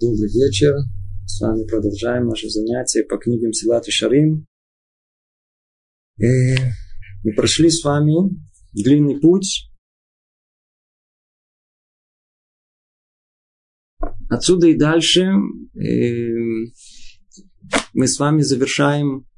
[0.00, 0.74] Добрый вечер.
[1.24, 4.44] С вами продолжаем наше занятие по книгам Силат и Шарим.
[6.18, 6.56] И
[7.22, 8.12] мы прошли с вами
[8.72, 9.70] длинный путь.
[14.28, 15.30] Отсюда и дальше
[17.92, 19.28] мы с вами завершаем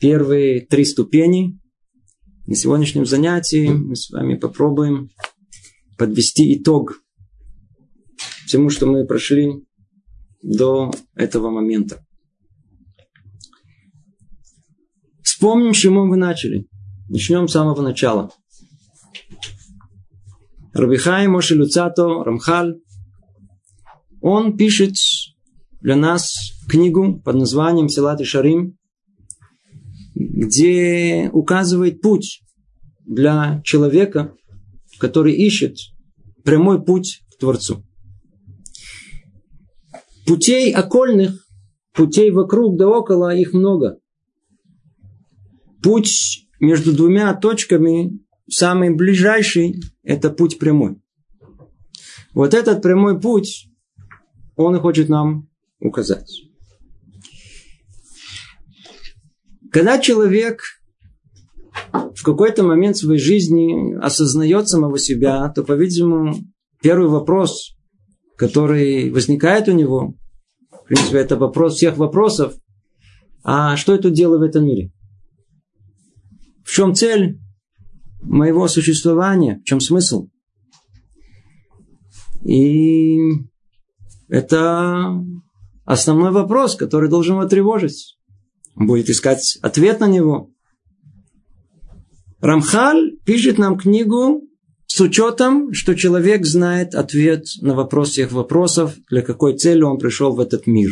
[0.00, 1.60] первые три ступени.
[2.48, 5.10] На сегодняшнем занятии мы с вами попробуем
[5.96, 7.00] подвести итог
[8.44, 9.67] всему, что мы прошли
[10.42, 12.04] до этого момента.
[15.22, 16.66] Вспомним, с чему мы начали.
[17.08, 18.30] Начнем с самого начала.
[20.72, 22.80] Рабихай Моше Люцато Рамхаль,
[24.20, 24.94] он пишет
[25.80, 26.34] для нас
[26.68, 28.76] книгу под названием Силат и Шарим,
[30.14, 32.42] где указывает путь
[33.06, 34.34] для человека,
[34.98, 35.76] который ищет
[36.44, 37.84] прямой путь к Творцу.
[40.28, 41.48] Путей окольных,
[41.94, 43.98] путей вокруг да около, их много.
[45.82, 51.00] Путь между двумя точками, самый ближайший, это путь прямой.
[52.34, 53.70] Вот этот прямой путь,
[54.54, 55.48] он и хочет нам
[55.80, 56.30] указать.
[59.72, 60.60] Когда человек
[62.14, 66.34] в какой-то момент своей жизни осознает самого себя, то, по-видимому,
[66.82, 67.77] первый вопрос,
[68.38, 70.14] который возникает у него,
[70.70, 72.54] в принципе, это вопрос всех вопросов,
[73.42, 74.92] а что я тут делаю в этом мире?
[76.64, 77.40] В чем цель
[78.22, 79.58] моего существования?
[79.58, 80.28] В чем смысл?
[82.44, 83.18] И
[84.28, 85.20] это
[85.84, 88.16] основной вопрос, который должен его тревожить.
[88.76, 90.50] Он будет искать ответ на него.
[92.40, 94.47] Рамхаль пишет нам книгу
[94.98, 100.34] с учетом, что человек знает ответ на вопрос всех вопросов, для какой цели он пришел
[100.34, 100.90] в этот мир.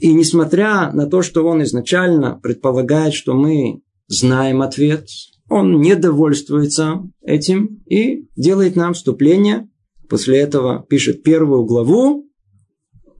[0.00, 5.08] И несмотря на то, что он изначально предполагает, что мы знаем ответ,
[5.48, 9.70] он не довольствуется этим и делает нам вступление.
[10.10, 12.26] После этого пишет первую главу,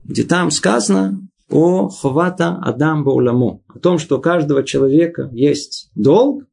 [0.03, 6.43] где там сказано о ховата Адам Бауламу, о том, что у каждого человека есть долг,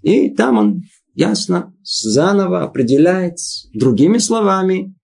[0.00, 0.82] и там он
[1.14, 3.36] ясно, заново определяет
[3.72, 4.94] другими словами,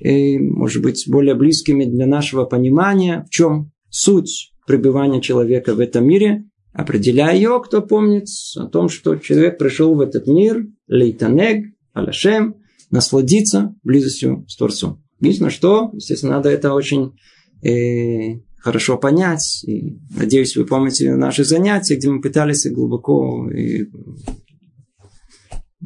[0.00, 6.06] и, может быть, более близкими для нашего понимания, в чем суть пребывания человека в этом
[6.06, 8.26] мире, определяя ее, кто помнит,
[8.56, 12.56] о том, что человек пришел в этот мир, лейтанег, аляшем,
[12.90, 15.02] насладиться близостью с Творцом.
[15.20, 17.14] Единственное, что, естественно, надо это очень
[17.62, 19.64] э, хорошо понять.
[19.66, 23.86] И, надеюсь, вы помните наши занятия, где мы пытались глубоко и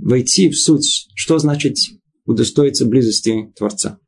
[0.02, 1.76] войти в суть, что значит
[2.24, 3.98] удостоиться близости Творца.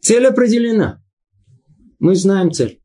[0.00, 1.02] Цель определена.
[1.98, 2.80] Мы знаем цель.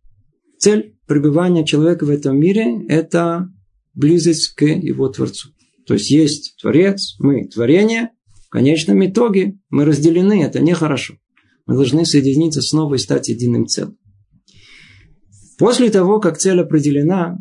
[0.57, 3.49] Цель пребывания человека в этом мире– это
[3.93, 5.49] близость к его Творцу.
[5.85, 8.11] То есть есть Творец, мы творение.
[8.47, 11.15] В конечном итоге мы разделены, это нехорошо.
[11.65, 13.97] Мы должны соединиться снова и стать единым целым.
[15.57, 17.37] После того, как цель определена,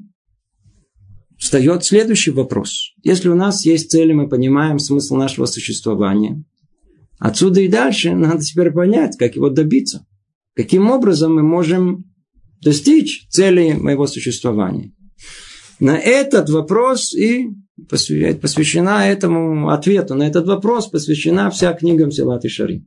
[1.40, 2.92] встает следующий вопрос.
[3.02, 6.44] Если у нас есть цели, мы понимаем смысл нашего существования.
[7.18, 10.06] Отсюда и дальше надо теперь понять, как его добиться.
[10.54, 12.04] Каким образом мы можем
[12.62, 14.92] достичь цели моего существования.
[15.80, 17.48] На этот вопрос и
[17.88, 22.84] посвящена этому ответу, на этот вопрос посвящена вся книга Мсилат и Шари.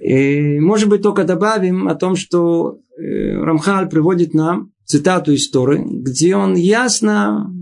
[0.00, 5.84] И, может быть, только добавим о том, что э, Рамхаль приводит нам цитату из Торы,
[5.86, 7.52] где он ясно,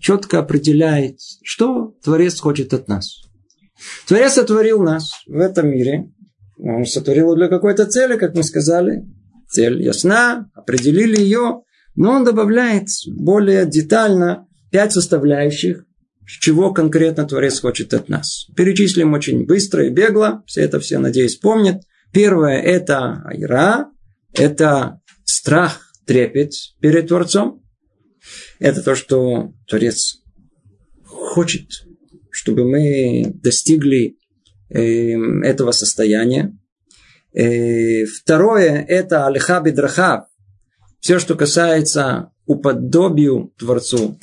[0.00, 3.22] четко определяет, что Творец хочет от нас.
[4.06, 6.10] Творец сотворил нас в этом мире.
[6.56, 9.04] Он сотворил для какой-то цели, как мы сказали.
[9.48, 11.62] Цель ясна, определили ее,
[11.94, 15.84] но он добавляет более детально пять составляющих,
[16.26, 18.46] чего конкретно Творец хочет от нас.
[18.54, 21.82] Перечислим очень быстро и бегло, все это все, надеюсь, помнят.
[22.12, 23.90] Первое– это айра,
[24.34, 27.62] это страх трепет перед Творцом.
[28.58, 30.22] Это то, что Творец
[31.04, 31.68] хочет,
[32.30, 34.16] чтобы мы достигли
[34.70, 34.80] э,
[35.44, 36.58] этого состояния.
[37.34, 40.26] Э, второе– это алиха бедраха.
[41.00, 44.18] Все, что касается уподобию Творцу,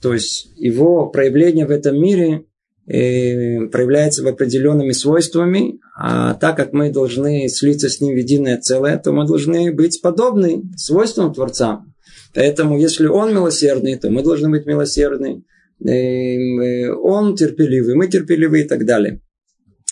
[0.00, 2.44] то есть его проявление в этом мире
[2.86, 8.56] э, проявляется в определенными свойствами, а так как мы должны слиться с ним в единое
[8.58, 11.84] целое, то мы должны быть подобны свойствам Творца.
[12.32, 15.44] Поэтому, если он милосердный, то мы должны быть милосердны.
[15.82, 19.20] Он терпеливый, мы терпеливы и так далее.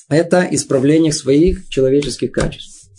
[0.09, 2.91] это исправление своих человеческих качеств.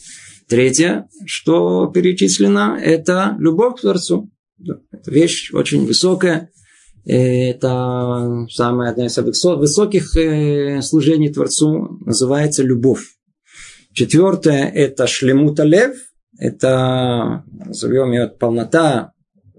[0.47, 4.29] Третье, что перечислено, это любовь к Творцу.
[4.91, 6.51] Это вещь очень высокая.
[7.05, 13.03] Это самое одно из высоких э, служений Творцу называется любовь.
[13.93, 15.95] Четвертое– это шлемута лев.
[16.37, 19.13] Это, назовем ее, полнота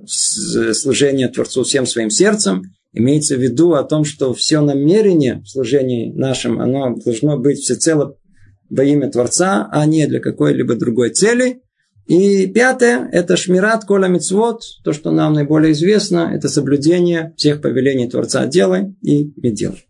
[0.06, 2.62] служения Творцу всем своим сердцем.
[2.92, 8.16] Имеется в виду о том, что все намерение в служении нашим, оно должно быть всецело
[8.68, 11.62] во имя Творца, а не для какой-либо другой цели.
[12.10, 18.10] И пятое– это шмират кола мицвод, то, что нам наиболее известно, это соблюдение всех повелений
[18.10, 19.86] Творца «делай» и «не делай».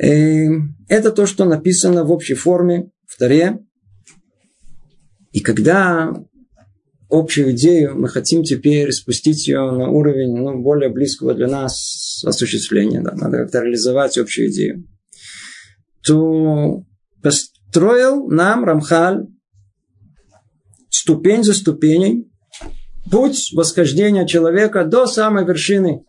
[0.00, 3.60] Эм, это то, что написано в общей форме в Таре.
[5.30, 6.12] И когда
[7.08, 13.00] общую идею мы хотим теперь спустить ее на уровень ну, более близкого для нас осуществления,
[13.00, 14.84] да, надо как-то реализовать общую идею,
[16.02, 16.82] то
[17.22, 19.28] построил нам Рамхаль
[21.06, 22.28] ступень за ступеней
[23.12, 26.04] путь восхождения человека до самой вершины,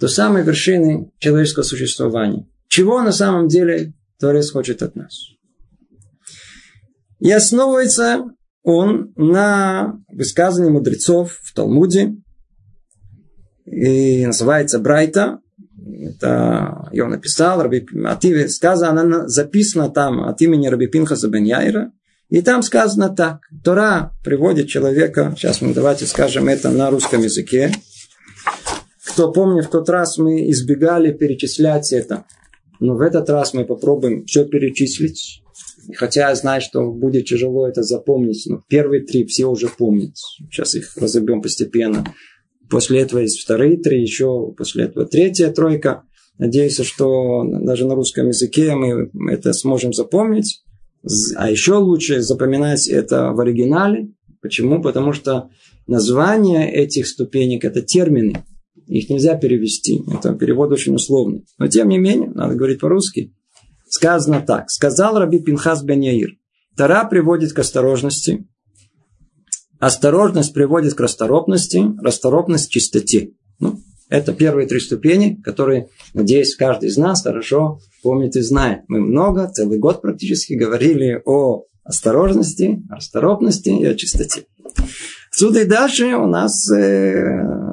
[0.00, 2.48] до самой вершины человеческого существования.
[2.66, 5.28] Чего на самом деле Творец хочет от нас?
[7.20, 8.24] И основывается
[8.64, 12.16] он на высказывании мудрецов в Талмуде.
[13.64, 15.38] И называется Брайта.
[15.86, 18.48] Это его написал Раби Ативе.
[18.48, 21.92] Сказано, она записана там от имени Раби Пинхаса бен Яира.
[22.28, 23.40] И там сказано так.
[23.64, 27.72] Тора приводит человека, сейчас мы давайте скажем это на русском языке.
[29.06, 32.24] Кто помнит, в тот раз мы избегали перечислять это.
[32.80, 35.42] Но в этот раз мы попробуем все перечислить.
[35.96, 38.44] Хотя я знаю, что будет тяжело это запомнить.
[38.46, 40.14] Но первые три все уже помнят.
[40.50, 42.04] Сейчас их разобьем постепенно.
[42.68, 46.02] После этого есть вторые три, еще после этого третья тройка.
[46.36, 50.62] Надеюсь, что даже на русском языке мы это сможем запомнить.
[51.36, 54.12] А еще лучше запоминать это в оригинале.
[54.40, 54.82] Почему?
[54.82, 55.50] Потому что
[55.86, 58.44] название этих ступенек– это термины.
[58.86, 60.02] Их нельзя перевести.
[60.10, 61.44] Это перевод очень условный.
[61.58, 63.34] Но тем не менее, надо говорить по-русски.
[63.88, 64.70] Сказано так.
[64.70, 66.30] Сказал Раби Пинхас бен Яир.
[66.76, 68.46] Тара приводит к осторожности.
[69.78, 71.84] Осторожность приводит к расторопности.
[72.02, 73.32] Расторопность чистоте.
[73.60, 73.78] Ну,
[74.08, 78.82] это первые три ступени, которые, надеюсь, каждый из нас хорошо помнит и знает.
[78.88, 84.44] Мы много, целый год практически говорили о осторожности, о расторопности и о чистоте.
[85.30, 87.22] Отсюда и дальше у нас э,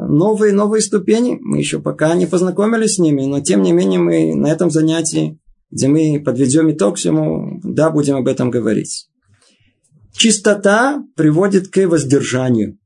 [0.10, 1.38] новые новые ступени.
[1.42, 5.40] Мы еще пока не познакомились с ними, но тем не менее мы на этом занятии,
[5.72, 9.10] где мы подведем итог всему, да, будем об этом говорить.
[10.14, 12.78] Чистота приводит к воздержанию.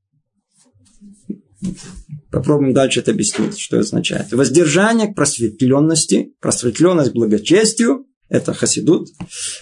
[2.31, 4.31] Попробуем дальше это объяснить, что это означает.
[4.31, 9.09] Воздержание к просветленности, просветленность к благочестию, это хасидут,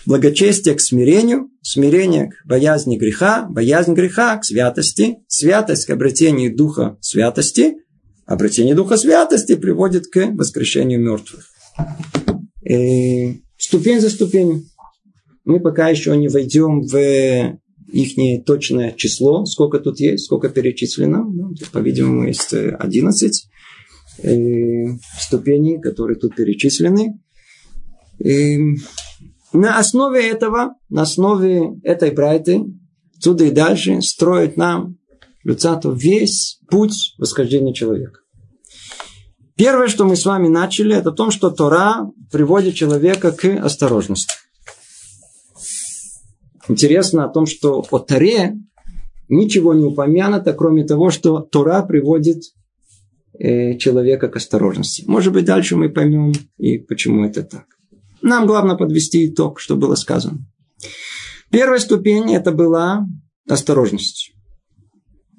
[0.05, 6.97] благочестие к смирению, смирение к боязни греха, боязнь греха к святости, святость к обретению духа
[6.99, 7.75] святости,
[8.25, 11.45] обретение духа святости приводит к воскрешению мертвых.
[12.61, 14.63] И ступень за ступенью.
[15.45, 17.57] Мы пока еще не войдем в
[17.91, 21.23] их точное число, сколько тут есть, сколько перечислено.
[21.23, 23.49] Ну, по-видимому, есть 11
[24.23, 24.85] э,
[25.19, 27.19] ступеней, которые тут перечислены.
[28.19, 28.57] И
[29.53, 32.65] на основе этого, на основе этой брайты,
[33.15, 34.97] отсюда и дальше строит нам
[35.43, 38.19] Люцатов весь путь восхождения человека.
[39.55, 44.33] Первое, что мы с вами начали, это то, что Тора приводит человека к осторожности
[46.67, 48.57] интересно о том, что о Торе
[49.29, 52.43] ничего не упомянуто, кроме того, что Тора приводит
[53.37, 55.03] э, человека к осторожности.
[55.07, 57.65] Может быть, дальше мы поймем и почему это так.
[58.21, 60.39] Нам главное подвести итог, что было сказано.
[61.49, 63.05] Первая ступень это была
[63.47, 64.33] осторожность.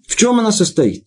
[0.07, 1.05] В чем она состоит?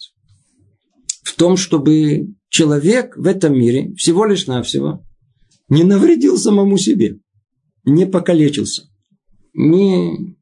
[1.24, 5.04] В том, чтобы человек в этом мире всего лишь навсего
[5.70, 7.20] не навредил самому себе,
[7.86, 8.91] не покалечился
[9.54, 10.36] не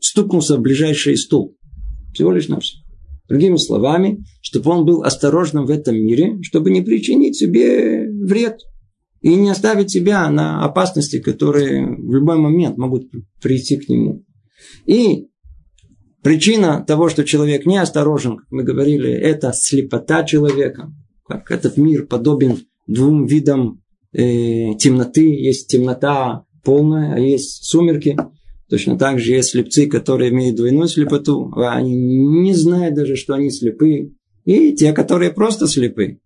[0.00, 1.56] стукнулся в ближайший стул.
[2.12, 2.82] Всего лишь навсего.
[3.28, 8.60] Другими словами, чтобы он был осторожным в этом мире, чтобы не причинить себе вред
[9.20, 13.10] и не оставить себя на опасности, которые в любой момент могут
[13.42, 14.24] прийти к нему.
[14.86, 15.26] И
[16.22, 20.92] причина того, что человек неосторожен, как мы говорили, это слепота человека.
[21.26, 23.82] Как этот мир подобен двум видам
[24.12, 25.28] э, темноты.
[25.28, 28.16] Есть темнота полная, а есть сумерки.
[28.68, 33.34] Точно так же есть слепцы, которые имеют двойную слепоту, а они не знают даже, что
[33.34, 34.12] они слепы.
[34.44, 36.18] И те, которые просто слепы,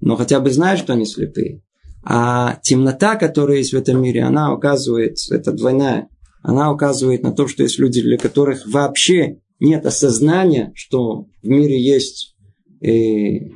[0.00, 1.62] но хотя бы знают, что они слепы.
[2.04, 6.08] А темнота, которая есть в этом мире, она указывает, это двойная,
[6.42, 11.82] она указывает на то, что есть люди, для которых вообще нет осознания, что в мире
[11.82, 12.36] есть
[12.82, 13.48] э,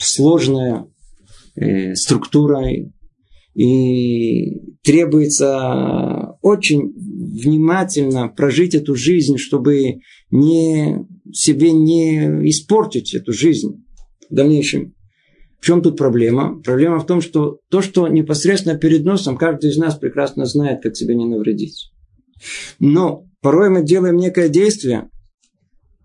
[0.00, 0.86] сложная
[1.54, 2.64] э, структура
[3.54, 13.84] и требуется очень внимательно прожить эту жизнь, чтобы не, себе не испортить эту жизнь
[14.28, 14.94] в дальнейшем.
[15.60, 16.60] В чем тут проблема?
[16.62, 20.96] Проблема в том, что то, что непосредственно перед носом, каждый из нас прекрасно знает, как
[20.96, 21.92] себе не навредить.
[22.78, 25.10] Но порой мы делаем некое действие,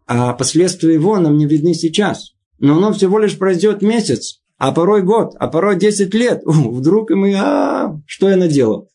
[0.08, 2.34] а последствия его нам не видны сейчас.
[2.60, 6.42] Но оно всего лишь пройдет месяц, а порой год, а порой 10 лет.
[6.46, 8.90] Вдруг мы, а, что я наделал?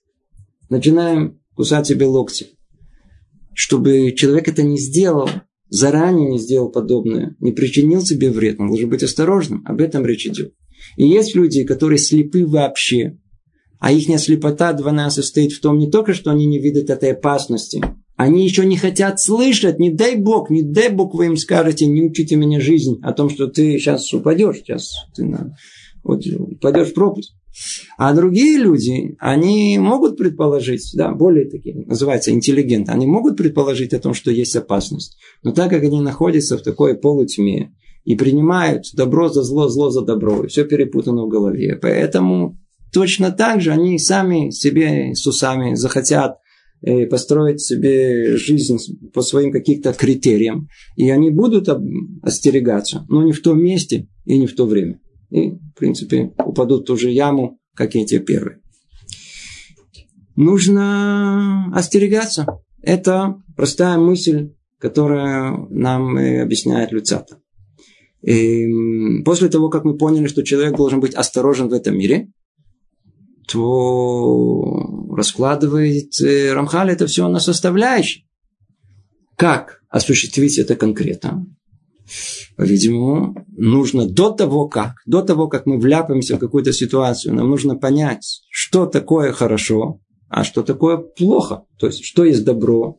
[0.69, 2.49] Начинаем кусать себе локти.
[3.53, 5.29] Чтобы человек это не сделал,
[5.69, 9.63] заранее не сделал подобное, не причинил себе вред, он должен быть осторожным.
[9.67, 10.55] Об этом речь идет.
[10.97, 13.19] И есть люди, которые слепы вообще,
[13.79, 17.83] а их слепота двойная состоит в том не только, что они не видят этой опасности,
[18.21, 22.03] они еще не хотят слышать, не дай Бог, не дай Бог вы им скажете, не
[22.03, 25.57] учите меня жизнь о том, что ты сейчас упадешь, сейчас ты на,
[26.05, 27.35] вот, упадешь в пропасть.
[27.97, 33.99] А другие люди, они могут предположить, да, более такие, называется интеллигент, они могут предположить о
[33.99, 35.17] том, что есть опасность.
[35.43, 37.73] Но так как они находятся в такой полутьме
[38.05, 42.59] и принимают добро за зло, зло за добро, и все перепутано в голове, поэтому
[42.93, 46.37] точно так же они сами себе с усами захотят
[47.11, 48.79] построить себе жизнь
[49.13, 50.69] по своим каким-то критериям.
[50.97, 51.69] И они будут
[52.23, 55.01] остерегаться, но не в том месте и не в то время.
[55.31, 58.61] И, в принципе, упадут в ту же яму, как и те первые.
[60.37, 62.47] Нужно остерегаться.
[62.83, 67.39] Это простая мысль, которая нам объясняет Люцата.
[68.23, 68.67] И
[69.25, 72.33] после того, как мы поняли, что человек должен быть осторожен в этом мире,
[73.51, 78.25] то раскладывает э, Рамхаль это все на составляющие.
[79.37, 81.47] Как осуществить это конкретно?
[82.57, 87.77] По-видимому, нужно до того, как, до того, как мы вляпаемся в какую-то ситуацию, нам нужно
[87.77, 91.65] понять, что такое хорошо, а что такое плохо.
[91.79, 92.99] То есть, что есть добро,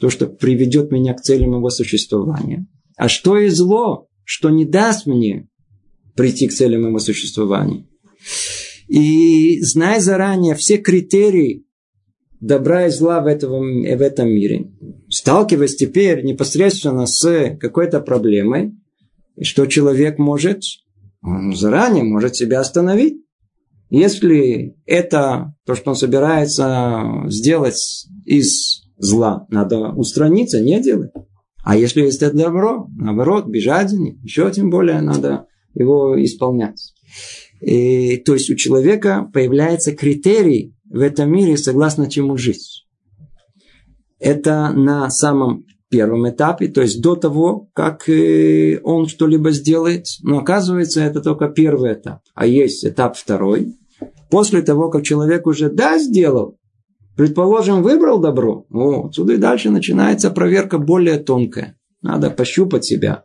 [0.00, 2.66] то, что приведет меня к цели моего существования.
[2.96, 5.48] А что есть зло, что не даст мне
[6.14, 7.86] прийти к цели моего существования.
[8.88, 11.64] И зная заранее все критерии
[12.40, 14.70] добра и зла в этом, в этом мире,
[15.08, 18.74] сталкиваясь теперь непосредственно с какой-то проблемой,
[19.40, 20.62] что человек может,
[21.22, 23.22] он заранее может себя остановить.
[23.90, 31.12] Если это то, что он собирается сделать из зла, надо устраниться, не делать.
[31.64, 36.92] А если есть это добро, наоборот, бежать за ним, еще тем более надо его исполнять.
[37.62, 42.86] И, то есть у человека появляется критерий в этом мире, согласно чему жить.
[44.18, 50.06] Это на самом первом этапе, то есть до того, как э, он что-либо сделает.
[50.22, 52.20] Но оказывается, это только первый этап.
[52.34, 53.76] А есть этап второй.
[54.30, 56.58] После того, как человек уже да, сделал,
[57.16, 61.76] предположим, выбрал добро, о, отсюда и дальше начинается проверка более тонкая.
[62.00, 63.24] Надо пощупать себя.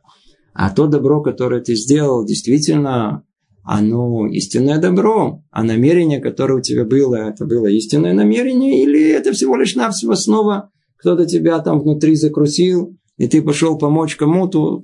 [0.54, 3.24] А то добро, которое ты сделал, действительно
[3.68, 9.34] оно истинное добро, а намерение, которое у тебя было, это было истинное намерение, или это
[9.34, 14.82] всего лишь навсего снова кто-то тебя там внутри закрутил, и ты пошел помочь кому-то,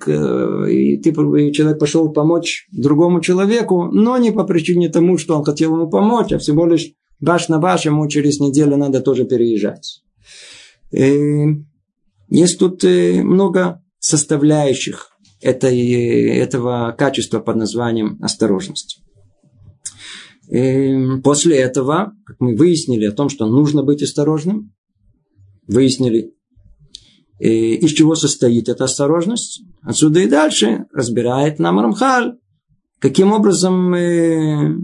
[0.68, 5.46] и, ты, и человек пошел помочь другому человеку, но не по причине тому, что он
[5.46, 10.04] хотел ему помочь, а всего лишь баш на баш ему через неделю надо тоже переезжать.
[10.92, 11.56] И
[12.30, 15.13] есть тут э, много составляющих
[15.44, 15.78] этой,
[16.38, 19.02] этого качества под названием осторожность.
[20.50, 24.74] И после этого, как мы выяснили о том, что нужно быть осторожным,
[25.68, 26.34] выяснили,
[27.40, 32.38] из чего состоит эта осторожность, отсюда и дальше разбирает нам Рамхаль,
[33.00, 34.78] каким образом мы,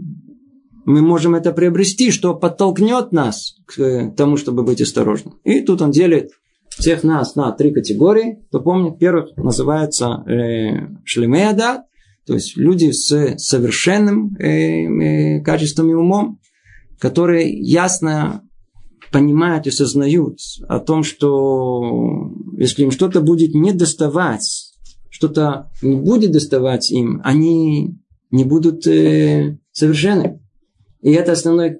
[0.85, 5.39] мы можем это приобрести, что подтолкнет нас к тому, чтобы быть осторожным.
[5.43, 6.31] И тут он делит
[6.69, 8.43] всех нас на три категории.
[8.49, 11.83] Кто помнит, первых называется э, шлемеада,
[12.25, 16.39] то есть люди с совершенным э, э, качеством и умом,
[16.99, 18.43] которые ясно
[19.11, 24.75] понимают и сознают о том, что если им что-то будет не доставать,
[25.09, 27.97] что-то не будет доставать им, они
[28.31, 30.39] не будут э, совершенны.
[31.01, 31.79] И это основной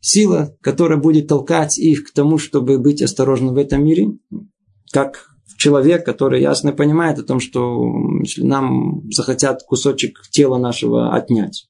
[0.00, 4.12] сила, которая будет толкать их к тому, чтобы быть осторожным в этом мире,
[4.92, 5.26] как
[5.56, 7.84] человек, который ясно понимает о том, что
[8.22, 11.66] если нам захотят кусочек тела нашего отнять,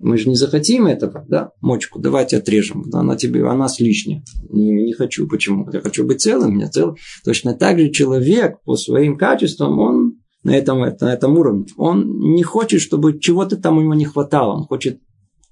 [0.00, 2.84] Мы же не захотим этого, да, мочку, давайте отрежем.
[2.92, 4.22] Она тебе, она нас лишняя.
[4.48, 5.26] Не, не хочу.
[5.26, 5.68] Почему?
[5.72, 6.94] Я хочу быть целым, меня целым.
[7.24, 11.66] Точно так же человек по своим качествам, он на этом, на этом уровне.
[11.76, 14.54] Он не хочет, чтобы чего-то там у него не хватало.
[14.54, 15.00] Он хочет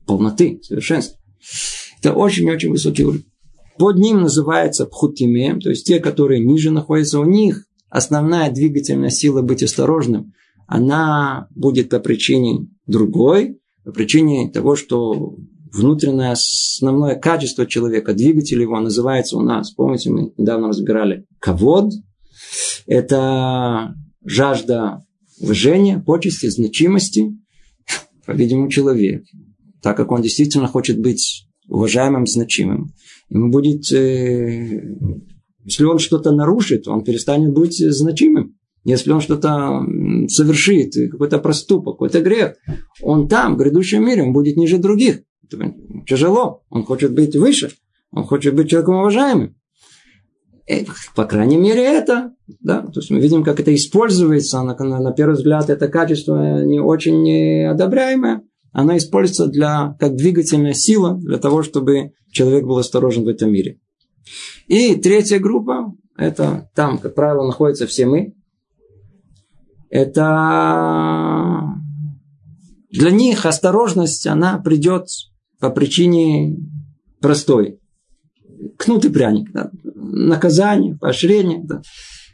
[0.07, 1.19] полноты, совершенства.
[2.07, 3.25] Это очень-очень высокий уровень.
[3.79, 9.43] Под ним называется пхутиме, то есть те, которые ниже находятся у них, основная двигательная сила
[9.43, 10.33] быть осторожным,
[10.69, 15.35] она будет по причине другой, по причине того, что
[15.73, 21.91] внутреннее основное качество человека, двигатель его называется у нас, помните, мы недавно разбирали, ковод,
[22.87, 25.03] это жажда
[25.41, 27.37] уважения, почести, значимости,
[28.27, 29.25] по-видимому, человек,
[29.83, 32.93] так как он действительно хочет быть уважаемым, значимым.
[33.29, 34.97] Ему будет, э,
[35.65, 38.57] если он что-то нарушит, он перестанет быть значимым.
[38.85, 39.83] Если он что-то
[40.29, 42.55] совершит, какой-то проступок, какой-то грех,
[43.03, 45.23] он там, в грядущем мире, он будет ниже других.
[46.07, 46.63] Тяжело.
[46.71, 47.71] Он хочет быть выше.
[48.13, 49.57] Он хочет быть человеком уважаемым.
[50.69, 52.33] И, по крайней мере, это.
[52.61, 52.83] Да?
[52.83, 54.63] То есть мы видим, как это используется.
[54.63, 58.43] На, на, на первый взгляд, это качество не очень одобряемое.
[58.78, 63.80] Оно используется для, как двигательная сила для того, чтобы человек был осторожен в этом мире.
[64.66, 68.35] И третья группа, это там, как правило, находятся все мы,
[69.88, 71.62] это
[72.90, 75.06] для них осторожность, она придет
[75.59, 76.59] по причине
[77.23, 77.80] простой.
[78.76, 79.52] Кнут и пряник.
[79.52, 79.71] Да.
[79.95, 81.62] Наказание, поощрение.
[81.64, 81.80] Да.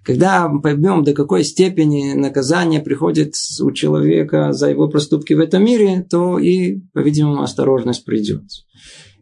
[0.05, 5.65] Когда мы поймем, до какой степени наказание приходит у человека за его проступки в этом
[5.65, 8.43] мире, то и, по-видимому, осторожность придет.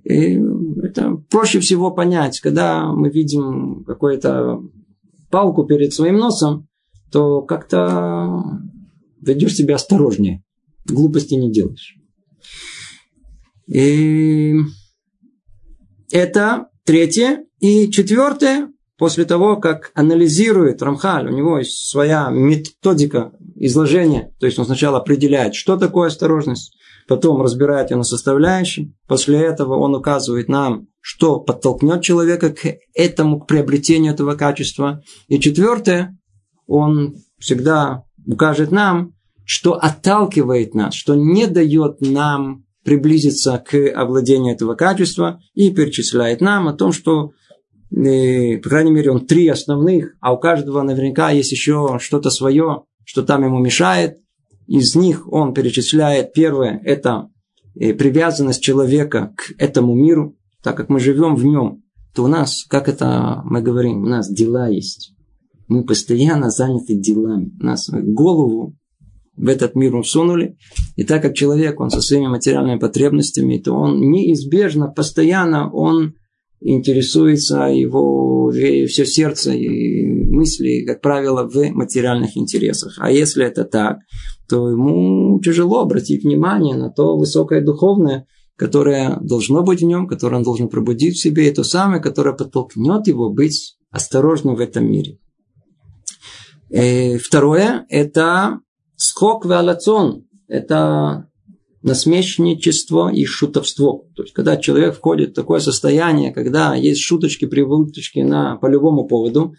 [0.05, 0.41] И
[0.83, 4.63] это проще всего понять, когда мы видим какую-то
[5.31, 6.67] палку перед своим носом,
[7.13, 8.43] то как-то
[9.21, 10.43] ведешь себя осторожнее.
[10.87, 11.97] Глупости не делаешь.
[13.67, 14.55] И
[16.11, 17.45] это третье.
[17.61, 18.70] И четвертое,
[19.01, 24.99] после того, как анализирует Рамхаль, у него есть своя методика изложения, то есть он сначала
[24.99, 26.77] определяет, что такое осторожность,
[27.09, 33.41] потом разбирает ее на составляющие, после этого он указывает нам, что подтолкнет человека к этому,
[33.41, 35.03] к приобретению этого качества.
[35.29, 36.19] И четвертое,
[36.67, 39.15] он всегда укажет нам,
[39.47, 46.69] что отталкивает нас, что не дает нам приблизиться к овладению этого качества и перечисляет нам
[46.69, 47.31] о том, что,
[47.91, 53.23] по крайней мере, он три основных, а у каждого наверняка есть еще что-то свое, что
[53.23, 54.19] там ему мешает.
[54.67, 57.29] Из них он перечисляет первое– это
[57.75, 61.83] э, привязанность человека к этому миру, так как мы живем в нем,
[62.15, 65.15] то у нас, как это мы говорим, у нас дела есть.
[65.67, 67.53] Мы постоянно заняты делами.
[67.59, 68.77] Нас голову
[69.37, 70.57] в этот мир усунули.
[70.97, 76.15] И так как человек, он со своими материальными потребностями, то он неизбежно, постоянно он
[76.61, 82.97] интересуется, его все сердце и мысли, как правило, в материальных интересах.
[82.99, 83.99] А если это так,
[84.49, 90.37] то ему тяжело обратить внимание на то высокое духовное, которое должно быть в нем, которое
[90.37, 94.91] он должен пробудить в себе, и то самое, которое подтолкнет его быть осторожным в этом
[94.91, 95.19] мире.
[96.69, 98.61] И э, второе– это
[98.97, 100.27] скок валацон.
[100.47, 101.30] Это
[101.83, 104.05] насмешничество и шутовство.
[104.15, 109.07] То есть, когда человек входит в такое состояние, когда есть шуточки, привычки на, по любому
[109.07, 109.55] поводу,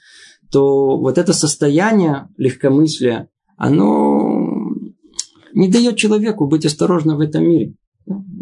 [0.51, 4.71] то вот это состояние легкомыслия, оно
[5.53, 7.75] не дает человеку быть осторожным в этом мире.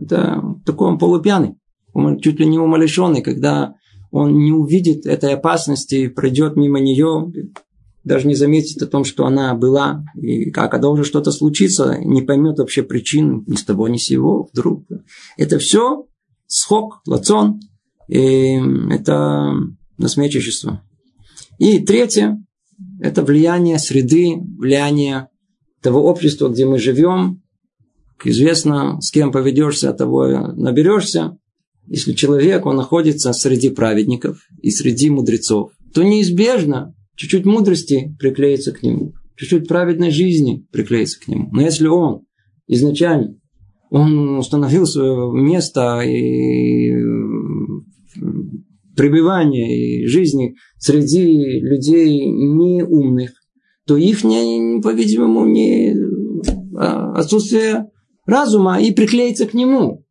[0.02, 1.56] Это такой он полупьяный,
[1.94, 3.76] он чуть ли не умалишенный, когда
[4.12, 7.32] он не увидит этой опасности, пройдет мимо нее,
[8.10, 12.24] даже не заметит о том, что она была, и как, когда уже что-то случится, не
[12.24, 14.84] поймет вообще причин ни с того, ни с сего, вдруг.
[15.38, 16.08] Это все
[16.48, 17.60] схок, лацон,
[18.08, 19.54] и это
[20.00, 20.82] насмешничество.
[21.60, 22.43] И третье,
[23.00, 25.28] это влияние среды, влияние
[25.82, 27.43] того общества, где мы живем.
[28.24, 31.38] Известно, с кем поведешься, от того наберешься.
[31.86, 38.82] Если человек, он находится среди праведников и среди мудрецов, то неизбежно чуть-чуть мудрости приклеится к
[38.82, 41.49] нему, чуть-чуть праведной жизни приклеится к нему.
[41.51, 42.21] Но если он
[42.67, 43.36] изначально
[43.89, 46.93] он установил свое место и
[48.95, 53.32] пребывания и жизни среди людей неумных,
[53.86, 55.95] то их, по-видимому, не
[56.77, 57.89] а, отсутствие
[58.25, 60.05] разума и приклеится к нему.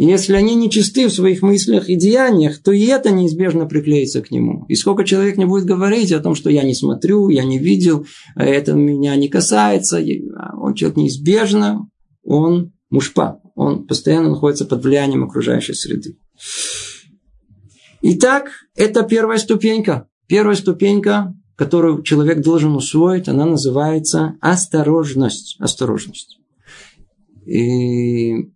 [0.00, 4.22] И если они не чисты в своих мыслях и деяниях, то и это неизбежно приклеится
[4.22, 4.64] к нему.
[4.66, 8.06] И сколько человек не будет говорить о том, что я не смотрю, я не видел,
[8.34, 10.02] это меня не касается,
[10.56, 11.90] он человек неизбежно,
[12.24, 13.42] он мушпа.
[13.54, 16.16] Он постоянно находится под влиянием окружающей среды.
[18.00, 20.08] Итак, это первая ступенька.
[20.28, 25.56] Первая ступенька, которую человек должен усвоить, она называется осторожность.
[25.58, 26.38] Осторожность.
[27.44, 28.48] И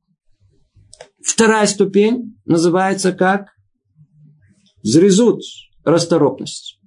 [1.25, 3.49] вторая ступень называется как
[4.83, 5.43] зрезут,
[5.85, 6.79] расторопность.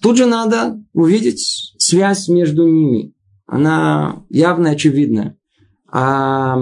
[0.00, 3.14] Тут же надо увидеть связь между ними.
[3.46, 5.38] Она явно очевидная.
[5.90, 6.58] А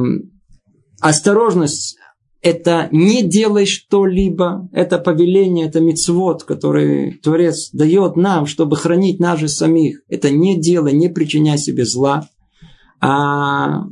[1.01, 1.97] осторожность
[2.43, 9.39] это не делай что-либо, это повеление, это мицвод, который Творец дает нам, чтобы хранить нас
[9.39, 10.03] же самих.
[10.09, 12.29] Это не делай, не причиняй себе зла.
[13.01, 13.85] А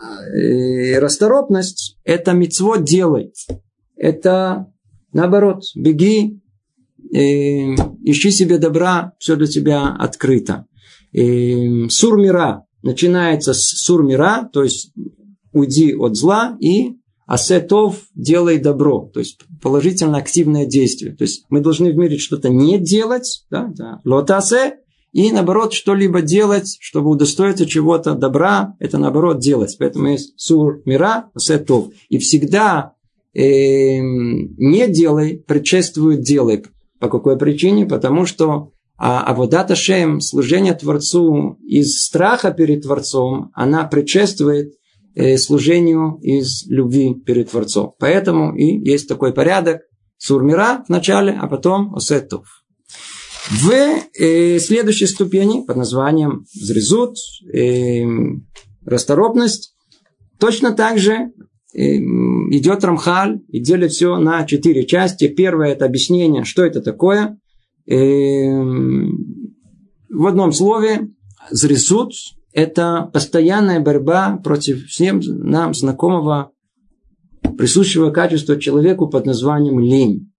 [0.00, 3.32] э, расторопность– это мицвод делай.
[3.96, 4.66] Это
[5.12, 6.40] наоборот, беги,
[7.12, 7.18] э,
[8.04, 10.66] ищи себе добра, все для тебя открыто.
[11.12, 14.92] Э, сурмира начинается с сурмира, то есть
[15.52, 21.14] уйди от зла и асетов делай добро, то есть положительно активное действие.
[21.14, 24.78] То есть мы должны в мире что-то не делать, да, да, лотасе,
[25.12, 29.76] и наоборот что-либо делать, чтобы удостоиться чего-то добра, это наоборот делать.
[29.78, 31.88] Поэтому есть сур мира, асетов.
[32.08, 32.94] И всегда
[33.34, 36.64] э, не делай предшествует делай.
[36.98, 37.86] По какой причине?
[37.86, 44.74] Потому что а Аводата Шем, служение Творцу из страха перед Творцом, она предшествует
[45.16, 47.94] Э, служению из любви перед Творцом.
[47.98, 49.82] Поэтому и есть такой порядок.
[50.18, 52.59] Сурмира в начале, а потом Осетов.
[53.50, 57.16] В э, следующей ступени под названием Зрезут,
[57.52, 58.04] э,
[58.84, 59.74] расторопность,
[60.38, 61.32] точно так же
[61.74, 65.26] э, идет Рамхаль и делит все на четыре части.
[65.26, 67.38] Первое это объяснение, что это такое.
[67.86, 67.96] Э,
[70.08, 71.08] в одном слове,
[71.50, 72.12] Зрезут
[72.52, 76.52] это постоянная борьба против всем нам знакомого
[77.58, 80.29] присущего качества человеку под названием лень.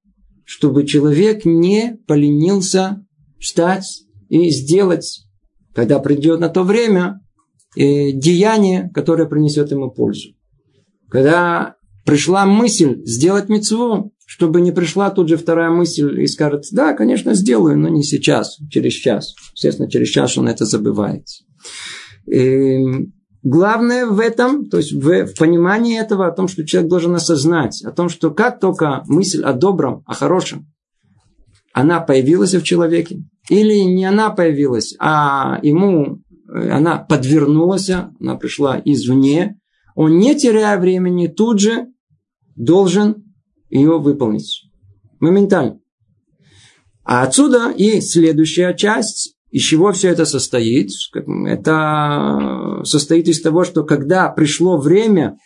[0.54, 3.06] Чтобы человек не поленился
[3.40, 5.26] встать и сделать,
[5.74, 7.22] когда придет на то время,
[7.78, 10.32] э, деяние, которое принесет ему пользу.
[11.08, 16.92] Когда пришла мысль сделать мецву, чтобы не пришла тут же вторая мысль и скажет, да,
[16.96, 19.36] конечно, сделаю, но не сейчас, через час.
[19.54, 21.28] Естественно, через час он это забывает.
[22.30, 27.16] Эм, главное в этом, то есть в, в понимании этого, о том, что человек должен
[27.16, 30.72] осознать, о том, что как только мысль о добром, о хорошем,
[31.74, 36.20] она появилась в человеке, или не она появилась, а ему
[36.54, 39.58] э, она подвернулась, она пришла извне,
[39.96, 41.88] он, не теряя времени, тут же
[42.56, 43.34] должен
[43.70, 44.70] ее выполнить.
[45.20, 45.80] Моментально.
[47.04, 50.90] А отсюда и следующая часть из чего все это состоит?
[51.14, 55.38] Это состоит из того, что когда пришло время,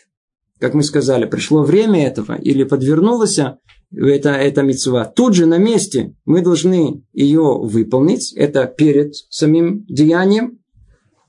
[0.60, 6.15] как мы сказали, пришло время этого, или подвернулось это, это мецва, тут же на месте
[6.26, 10.60] мы должны ее выполнить, это перед самим деянием.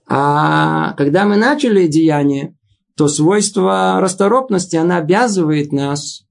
[0.09, 2.57] А когда мы начали деяние,
[2.97, 6.23] то свойство расторопности, она обязывает нас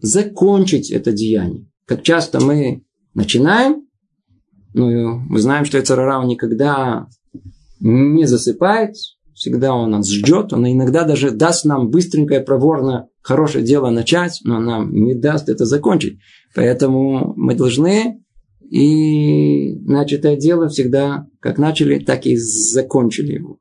[0.00, 1.66] закончить это деяние.
[1.86, 2.82] Как часто мы
[3.14, 3.87] начинаем,
[4.74, 7.06] ну, мы знаем, что Эцерара никогда
[7.80, 8.94] не засыпает,
[9.34, 14.40] всегда он нас ждет, он иногда даже даст нам быстренько и проворно хорошее дело начать,
[14.44, 16.18] но нам не даст это закончить.
[16.54, 18.20] Поэтому мы должны
[18.68, 23.58] и начатое дело всегда как начали, так и закончили его.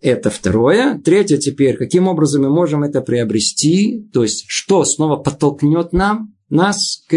[0.00, 0.98] Это второе.
[0.98, 7.04] Третье теперь, каким образом мы можем это приобрести, то есть что снова подтолкнет нам нас
[7.08, 7.12] к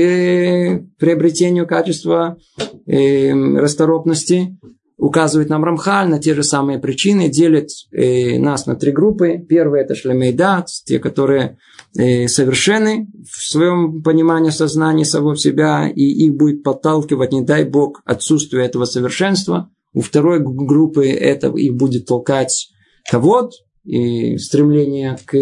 [1.00, 2.38] приобретению качества
[2.86, 4.58] э, расторопности,
[4.98, 9.38] указывает нам Рамхаль на те же самые причины, делит э, нас на три группы.
[9.38, 11.58] Первое это шлемейдат, те, которые
[11.96, 18.02] э, совершенны в своем понимании сознания самого себя, и их будет подталкивать, не дай Бог,
[18.06, 19.70] отсутствие этого совершенства.
[19.94, 22.70] У второй группы это их будет толкать
[23.10, 23.52] кого
[23.84, 25.38] и стремление к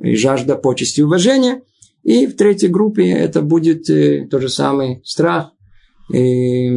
[0.00, 1.62] и жажда почести и уважения.
[2.02, 5.52] И в третьей группе это будет э, тот же самый страх.
[6.12, 6.68] И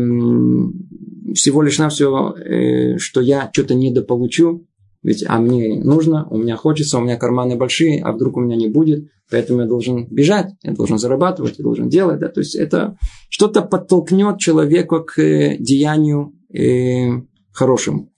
[1.33, 4.67] всего лишь на все, э, что я что-то недополучу,
[5.03, 8.55] ведь а мне нужно, у меня хочется, у меня карманы большие, а вдруг у меня
[8.55, 12.19] не будет, поэтому я должен бежать, я должен зарабатывать, я должен делать.
[12.19, 12.29] Да?
[12.29, 12.97] То есть это
[13.29, 18.12] что-то подтолкнет человека к э, деянию э, хорошему.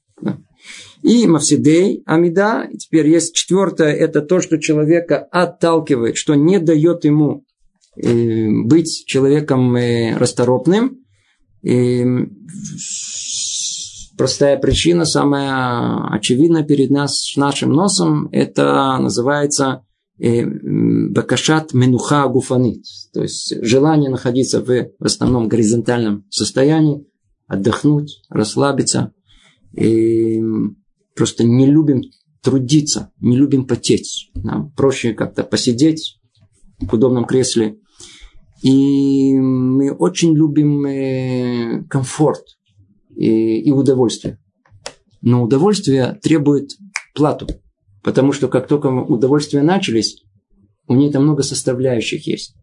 [1.06, 2.68] И Мавсидей, Амида.
[2.72, 7.44] И теперь есть четвертое, это то, что человека отталкивает, что не дает ему
[7.96, 11.06] э, быть человеком э, расторопным.
[11.64, 12.04] Э,
[14.18, 19.86] простая причина, самая очевидная перед нас, нашим носом, это называется
[20.18, 22.84] э, бакашат менуха гуфанит.
[23.14, 27.06] То есть желание находиться в, в основном горизонтальном состоянии,
[27.46, 29.14] отдохнуть, расслабиться.
[29.78, 30.42] И
[31.16, 32.02] просто не любим
[32.42, 34.30] трудиться, не любим потеть.
[34.36, 36.20] Нам проще как-то посидеть
[36.80, 37.78] в удобном кресле.
[38.62, 42.44] И мы очень любим э, комфорт
[43.16, 44.40] и, удовольствие.
[45.22, 46.72] Но удовольствие требует
[47.14, 47.48] плату.
[48.04, 50.24] Потому что как только удовольствия начались,
[50.88, 52.56] у нее там много составляющих есть.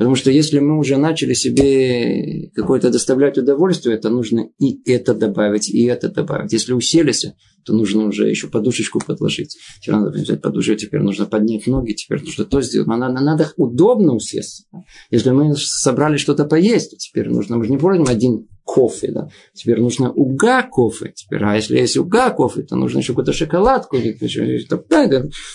[0.00, 5.68] Потому что если мы уже начали себе какое-то доставлять удовольствие, то нужно и это добавить,
[5.68, 6.54] и это добавить.
[6.54, 7.26] Если уселись,
[7.66, 9.58] то нужно уже еще подушечку подложить.
[9.82, 12.88] Теперь надо взять подушечку, теперь нужно поднять ноги, теперь нужно то сделать.
[12.88, 14.64] Надо, надо удобно усесться.
[15.10, 19.28] Если мы собрали что-то поесть, теперь нужно, мы же не просим один кофе, да.
[19.52, 21.12] Теперь нужно уга кофе.
[21.14, 23.96] Теперь, а если есть уга кофе, то нужно еще какую-то шоколадку.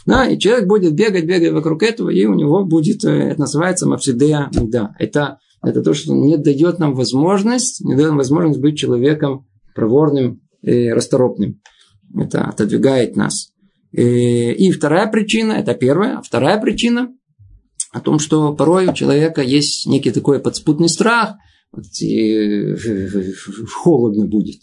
[0.05, 3.87] Да, и человек будет бегать, бегать вокруг этого, и у него будет, э, это называется
[3.87, 4.95] мапсидея да.
[4.99, 10.41] Это, это то, что не дает нам возможность, не дает нам возможность быть человеком проворным
[10.61, 11.61] и расторопным.
[12.17, 13.53] Это отодвигает нас.
[13.93, 17.13] И, и вторая причина, это первая, вторая причина
[17.93, 21.35] о том, что порой у человека есть некий такой подспутный страх–
[22.01, 22.75] и
[23.73, 24.61] холодно будет.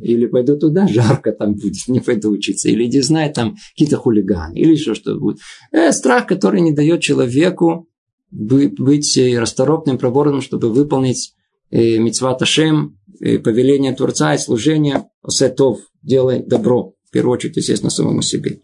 [0.00, 2.68] Или пойду туда, жарко там будет, не пойду учиться.
[2.68, 5.38] Или не знаю, там какие-то хулиганы, или еще что-то будет.
[5.72, 7.88] Э, страх, который не дает человеку
[8.30, 11.34] быть расторопным, проворным, чтобы выполнить
[11.70, 16.94] э, митцва Ташем, э, повеление Творца и служение Осетов, делай добро.
[17.04, 18.60] В первую очередь, естественно, самому себе.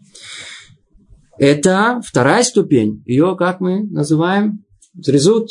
[1.37, 3.01] Это вторая ступень.
[3.05, 5.49] Ее, как мы называем, зрезут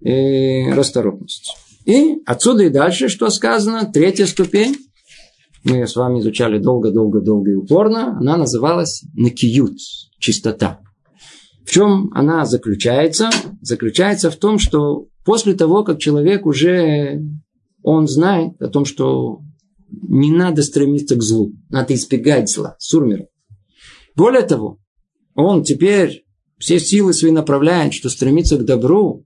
[0.00, 1.54] и расторопность.
[1.84, 4.76] И отсюда и дальше, что сказано, третья ступень,
[5.64, 9.76] мы с вами изучали долго-долго-долго и упорно, она называлась накиют,
[10.18, 10.80] чистота.
[11.66, 13.30] В чем она заключается?
[13.60, 17.22] Заключается в том, что после того, как человек уже,
[17.82, 19.40] он знает о том, что
[19.90, 23.26] не надо стремиться к злу, надо избегать зла, сурмера.
[24.16, 24.78] Более того,
[25.34, 26.24] он теперь
[26.58, 29.24] все силы свои направляет, что стремится к добру,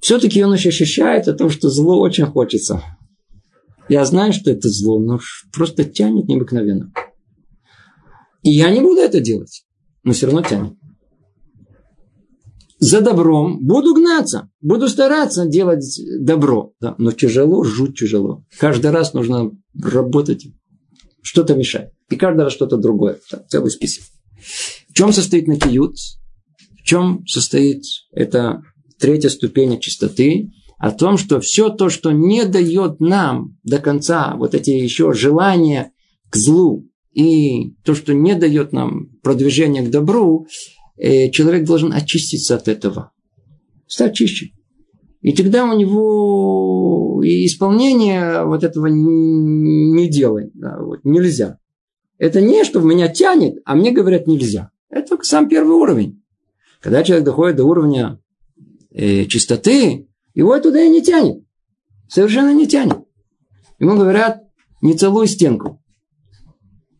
[0.00, 2.82] все-таки он ощущает о том, что зло очень хочется.
[3.88, 5.20] Я знаю, что это зло, но
[5.52, 6.92] просто тянет необыкновенно.
[8.42, 9.64] И я не буду это делать,
[10.02, 10.74] но все равно тянет.
[12.78, 16.72] За добром буду гнаться, буду стараться делать добро.
[16.80, 18.44] Да, но тяжело, жуть тяжело.
[18.58, 20.46] Каждый раз нужно работать,
[21.22, 21.92] что-то мешает.
[22.10, 23.18] И каждый раз что-то другое.
[23.30, 24.04] Так, целый список.
[24.88, 25.96] В чем состоит накиют?
[26.78, 27.82] В чем состоит
[28.12, 28.62] это
[28.98, 34.54] третья ступень чистоты, о том, что все то, что не дает нам до конца вот
[34.54, 35.92] эти еще желания
[36.28, 40.46] к злу и то, что не дает нам продвижение к добру,
[40.98, 43.12] э, человек должен очиститься от этого.
[43.86, 44.50] Стать чище.
[45.22, 50.50] И тогда у него исполнение вот этого не делай.
[50.54, 51.58] Да, вот, нельзя.
[52.18, 54.70] Это не, что в меня тянет, а мне говорят нельзя.
[54.90, 56.22] Это сам первый уровень.
[56.80, 58.20] Когда человек доходит до уровня
[58.96, 61.42] э, чистоты, его туда и не тянет.
[62.08, 62.98] Совершенно не тянет.
[63.78, 64.42] Ему говорят,
[64.80, 65.82] не целуй стенку.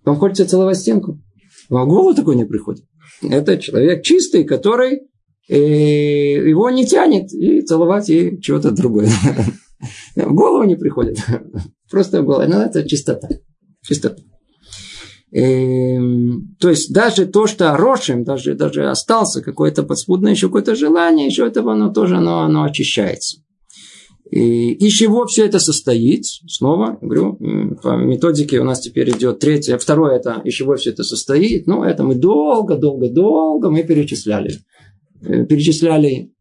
[0.05, 1.21] Вам хочется целовать стенку?
[1.69, 2.85] Вам в голову такой не приходит.
[3.23, 5.09] Это человек чистый, который
[5.49, 9.09] э, его не тянет и целовать и чего-то другое.
[10.17, 11.19] В голову не приходит.
[11.91, 12.49] Просто в голову.
[12.49, 13.29] Но это чистота.
[13.83, 14.23] Чистота.
[15.33, 21.27] Эм, то есть даже то, что Рошем, даже, даже остался какое-то подспудное еще какое-то желание,
[21.27, 23.39] еще этого оно тоже оно, оно очищается.
[24.31, 26.25] И из чего все это состоит?
[26.25, 27.39] Снова, говорю,
[27.83, 29.79] по методике у нас теперь идет третье.
[29.79, 31.67] Второе это из чего все это состоит.
[31.67, 34.59] Ну, это мы долго-долго-долго мы перечисляли.
[35.23, 36.33] Э, перечисляли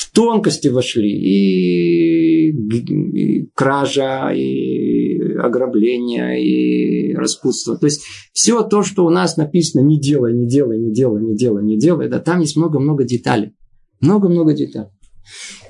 [0.00, 1.10] в тонкости вошли.
[1.10, 7.76] И, и кража, и ограбление, и распутство.
[7.76, 11.36] То есть, все то, что у нас написано, не делай, не делай, не делай, не
[11.36, 13.52] делай, не делай, да, там есть много-много деталей.
[14.00, 14.88] Много-много деталей.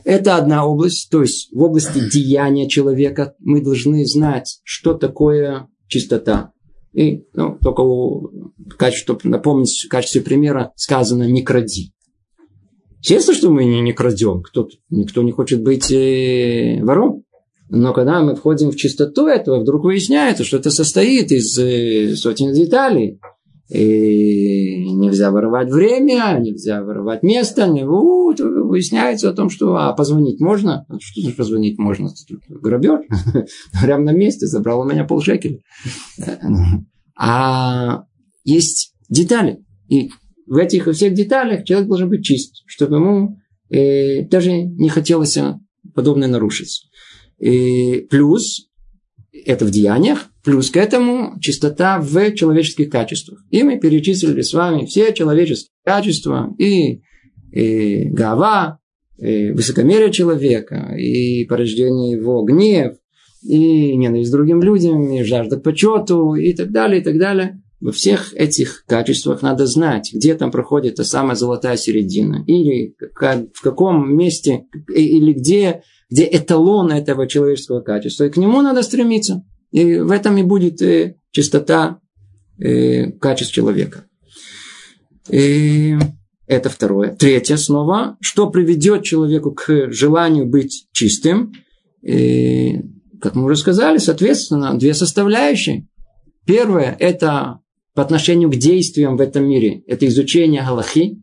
[0.05, 6.53] Это одна область, то есть в области деяния человека мы должны знать, что такое чистота.
[6.93, 8.31] И ну, только у,
[8.93, 11.93] чтобы напомнить, в качестве примера сказано «не кради».
[13.01, 14.43] Естественно, что мы не, не крадем.
[14.43, 17.25] Кто, никто не хочет быть э, вором.
[17.69, 22.53] Но когда мы входим в чистоту этого, вдруг выясняется, что это состоит из э, сотен
[22.53, 23.21] деталей.
[23.69, 27.69] И нельзя воровать время, нельзя воровать место.
[27.69, 30.85] Не, вот, выясняется о том, что а позвонить можно.
[30.99, 32.11] Что значит позвонить можно?
[32.49, 33.07] Грабеж.
[33.83, 35.61] Прямо на месте забрал у меня полшекеля.
[37.17, 38.03] А
[38.43, 39.65] есть детали.
[39.89, 40.11] И
[40.51, 43.39] в этих всех деталях человек должен быть чист, чтобы ему
[43.71, 45.39] э, даже не хотелось
[45.95, 46.91] подобное нарушить.
[47.39, 48.69] И плюс
[49.33, 53.45] это в деяниях, плюс к этому чистота в человеческих качествах.
[53.51, 57.01] И мы перечислили с вами все человеческие качества и,
[57.53, 58.81] и гава,
[59.19, 62.97] и высокомерие человека, и порождение его гнев,
[63.45, 67.63] и ненависть к другим людям, и жажда к почету, и так далее, и так далее.
[67.81, 73.47] Во всех этих качествах надо знать, где там проходит та самая золотая середина, или как,
[73.55, 78.25] в каком месте, или где где эталон этого человеческого качества.
[78.25, 79.45] И к нему надо стремиться.
[79.71, 82.01] И в этом и будет э, чистота
[82.59, 84.07] э, качеств человека.
[85.29, 85.97] И
[86.47, 87.15] это второе.
[87.15, 88.17] Третье снова.
[88.21, 91.53] Что приведет человеку к желанию быть чистым?
[92.03, 92.81] И,
[93.21, 95.87] как мы уже сказали, соответственно, две составляющие.
[96.45, 97.61] Первое– это
[98.01, 99.83] по отношению к действиям в этом мире.
[99.87, 101.19] Это изучение Галахи.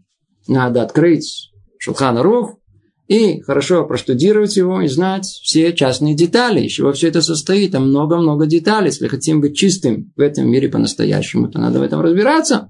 [0.47, 2.59] Надо открыть Шулхан Рух,
[3.07, 7.71] и хорошо проштудировать его и знать все частные детали, из чего все это состоит.
[7.71, 8.89] Там много-много деталей.
[8.89, 12.69] Если хотим быть чистым в этом мире по-настоящему, то надо в этом разбираться.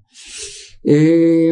[0.86, 1.52] И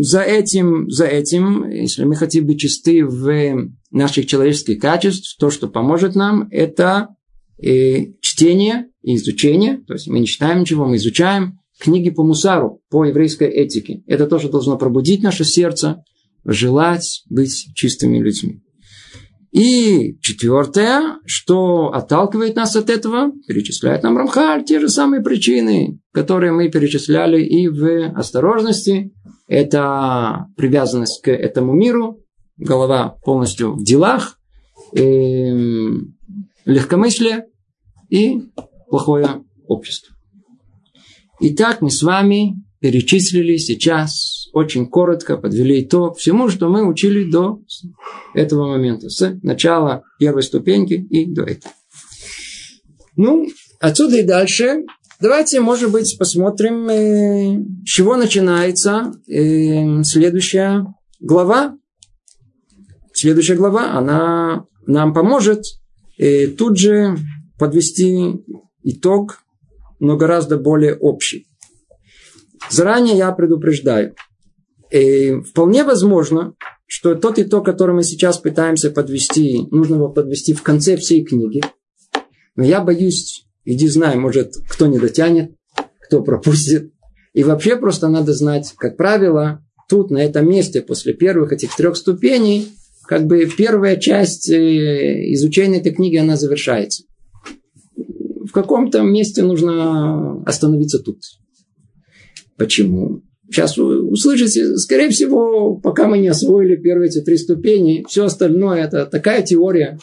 [0.00, 5.68] за этим, за этим, если мы хотим быть чисты в наших человеческих качествах, то, что
[5.68, 7.10] поможет нам, это
[7.62, 9.76] и чтение и изучение.
[9.86, 14.02] То есть мы не читаем ничего, мы изучаем книги по мусару, по еврейской этике.
[14.06, 16.04] Это то, что должно пробудить наше сердце,
[16.44, 18.60] желать быть чистыми людьми.
[19.50, 26.52] И четвертое, что отталкивает нас от этого, перечисляет нам Рамхаль те же самые причины, которые
[26.52, 29.12] мы перечисляли и в осторожности.
[29.48, 32.20] Это привязанность к этому миру,
[32.56, 34.38] голова полностью в делах,
[36.64, 37.46] легкомыслие
[38.08, 38.40] и
[38.88, 40.11] плохое общество.
[41.44, 47.60] Итак, мы с вами перечислили сейчас очень коротко, подвели итог всему, что мы учили до
[48.32, 51.74] этого момента, с начала первой ступеньки и до этого.
[53.16, 53.48] Ну,
[53.80, 54.84] отсюда и дальше
[55.20, 60.86] давайте, может быть, посмотрим, э, с чего начинается э, следующая
[61.18, 61.76] глава.
[63.14, 65.64] Следующая глава, она нам поможет
[66.18, 67.18] э, тут же
[67.58, 68.44] подвести
[68.84, 69.41] итог,
[70.02, 71.46] но гораздо более общий.
[72.68, 74.14] Заранее я предупреждаю.
[74.90, 76.54] И вполне возможно,
[76.86, 81.62] что тот итог, который мы сейчас пытаемся подвести, нужно его подвести в конце всей книги.
[82.56, 85.52] Но я боюсь, иди знай, может, кто не дотянет,
[86.00, 86.92] кто пропустит.
[87.32, 91.96] И вообще просто надо знать, как правило, тут, на этом месте, после первых этих трех
[91.96, 92.68] ступеней,
[93.06, 97.04] как бы первая часть э, изучения этой книги, она завершается.
[98.52, 101.16] В каком-то месте нужно остановиться тут.
[102.58, 103.22] Почему?
[103.50, 109.06] Сейчас услышите, скорее всего, пока мы не освоили первые эти три ступени, все остальное это
[109.06, 109.98] такая теория.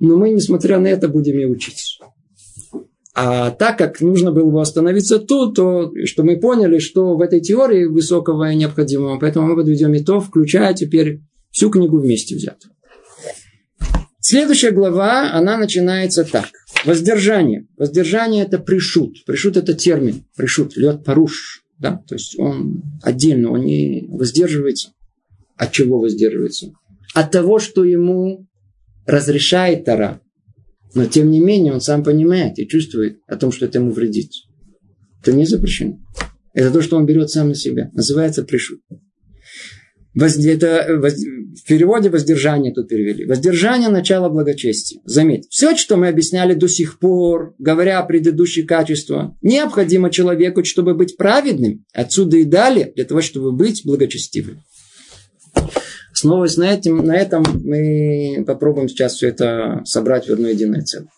[0.00, 2.04] Но мы, несмотря на это, будем и учиться.
[3.14, 7.40] А так как нужно было бы остановиться тут, то что мы поняли, что в этой
[7.40, 12.74] теории высокого и необходимого, поэтому мы подведем итог, включая теперь всю книгу вместе взятую.
[14.26, 16.46] Следующая глава, она начинается так.
[16.86, 17.66] Воздержание.
[17.76, 19.22] Воздержание это пришут.
[19.26, 20.24] Пришут это термин.
[20.34, 20.78] Пришут.
[20.78, 21.62] Лед поруш.
[21.78, 22.02] Да?
[22.08, 24.94] То есть он отдельно, он не воздерживается.
[25.58, 26.72] От чего воздерживается?
[27.12, 28.46] От того, что ему
[29.04, 30.22] разрешает Тара.
[30.94, 34.30] Но тем не менее он сам понимает и чувствует о том, что это ему вредит.
[35.20, 35.98] Это не запрещено.
[36.54, 37.90] Это то, что он берет сам на себя.
[37.92, 38.80] Называется пришут.
[40.16, 43.26] Это в переводе воздержание тут перевели.
[43.26, 45.00] Воздержание– начало благочестия.
[45.04, 50.94] Заметь, все, что мы объясняли до сих пор, говоря о предыдущих качествах, необходимо человеку, чтобы
[50.94, 54.62] быть праведным, отсюда и далее, для того, чтобы быть благочестивым.
[56.12, 61.08] Основываясь на, этим, на этом, мы попробуем сейчас все это собрать в одно единое целое.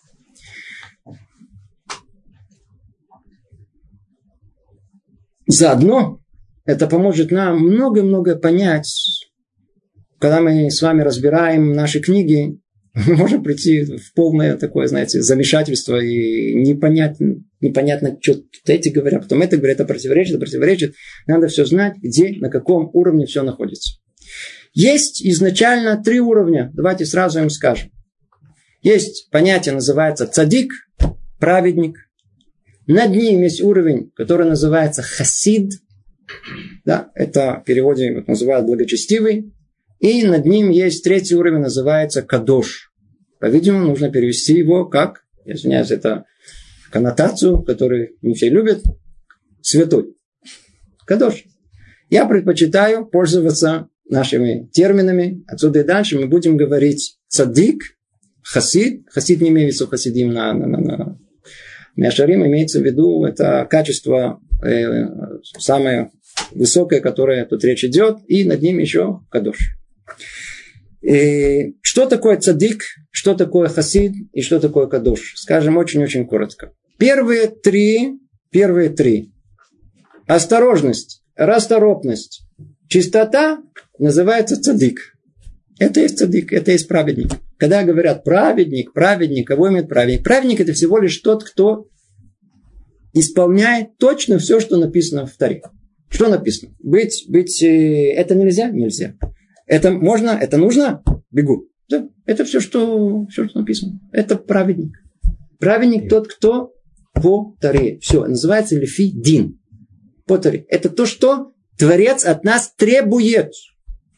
[5.45, 6.19] Заодно
[6.67, 8.87] это поможет нам много-много понять,
[10.19, 12.59] когда мы с вами разбираем наши книги,
[12.93, 19.41] мы можем прийти в полное такое, знаете, замешательство и непонятно, непонятно, что эти говорят, потом
[19.41, 20.93] это говорят, это противоречит, это противоречит.
[21.25, 23.99] Надо все знать, где, на каком уровне все находится.
[24.73, 26.69] Есть изначально три уровня.
[26.73, 27.91] Давайте сразу им скажем.
[28.81, 30.71] Есть понятие, называется цадик,
[31.39, 31.97] праведник.
[32.87, 35.71] Над ним есть уровень, который называется хасид.
[36.85, 39.53] Да, это в переводе вот, называют благочестивый.
[39.99, 42.91] И над ним есть третий уровень, называется кадош.
[43.39, 46.25] По-видимому, нужно перевести его как, я извиняюсь, это
[46.91, 48.83] коннотацию, которую не все любят,
[49.61, 50.15] святой.
[51.05, 51.43] Кадош.
[52.09, 55.43] Я предпочитаю пользоваться нашими терминами.
[55.47, 57.81] Отсюда и дальше мы будем говорить цадик,
[58.43, 59.05] хасид.
[59.09, 61.19] Хасид не имеется в хасидим на, на, на, на
[61.97, 64.39] Мяшарим имеется в виду это качество
[65.57, 66.11] самое
[66.51, 69.57] высокое, которое тут речь идет, и над ним еще кадош.
[71.01, 75.33] И что такое цадик, что такое хасид и что такое кадош?
[75.35, 76.73] Скажем очень-очень коротко.
[76.97, 78.19] Первые три,
[78.51, 79.31] первые три.
[80.25, 82.41] Осторожность, расторопность,
[82.87, 83.61] чистота
[83.99, 84.99] называется цадик.
[85.79, 87.31] Это есть цадик, это есть праведник.
[87.57, 90.23] Когда говорят праведник, праведник, кого имеет праведник?
[90.23, 91.87] Праведник это всего лишь тот, кто
[93.19, 95.61] исполняет точно все, что написано в Таре.
[96.09, 96.73] Что написано?
[96.79, 98.69] Быть, быть, э, это нельзя?
[98.69, 99.15] Нельзя.
[99.65, 100.29] Это можно?
[100.29, 101.03] Это нужно?
[101.31, 101.67] Бегу.
[101.89, 103.99] Да, это все что, все, что написано.
[104.11, 104.97] Это праведник.
[105.59, 106.73] Праведник тот, кто
[107.13, 107.99] по Таре.
[107.99, 109.59] Все, называется Лефи Дин.
[110.25, 110.65] По Таре.
[110.69, 113.51] Это то, что Творец от нас требует.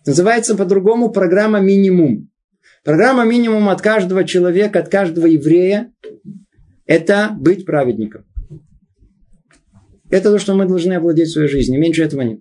[0.06, 2.30] Называется по-другому программа минимум.
[2.84, 5.92] Программа минимум от каждого человека, от каждого еврея–
[6.86, 8.26] это быть праведником.
[10.10, 11.80] Это то, что мы должны овладеть своей жизнью.
[11.80, 12.40] Меньше этого нет.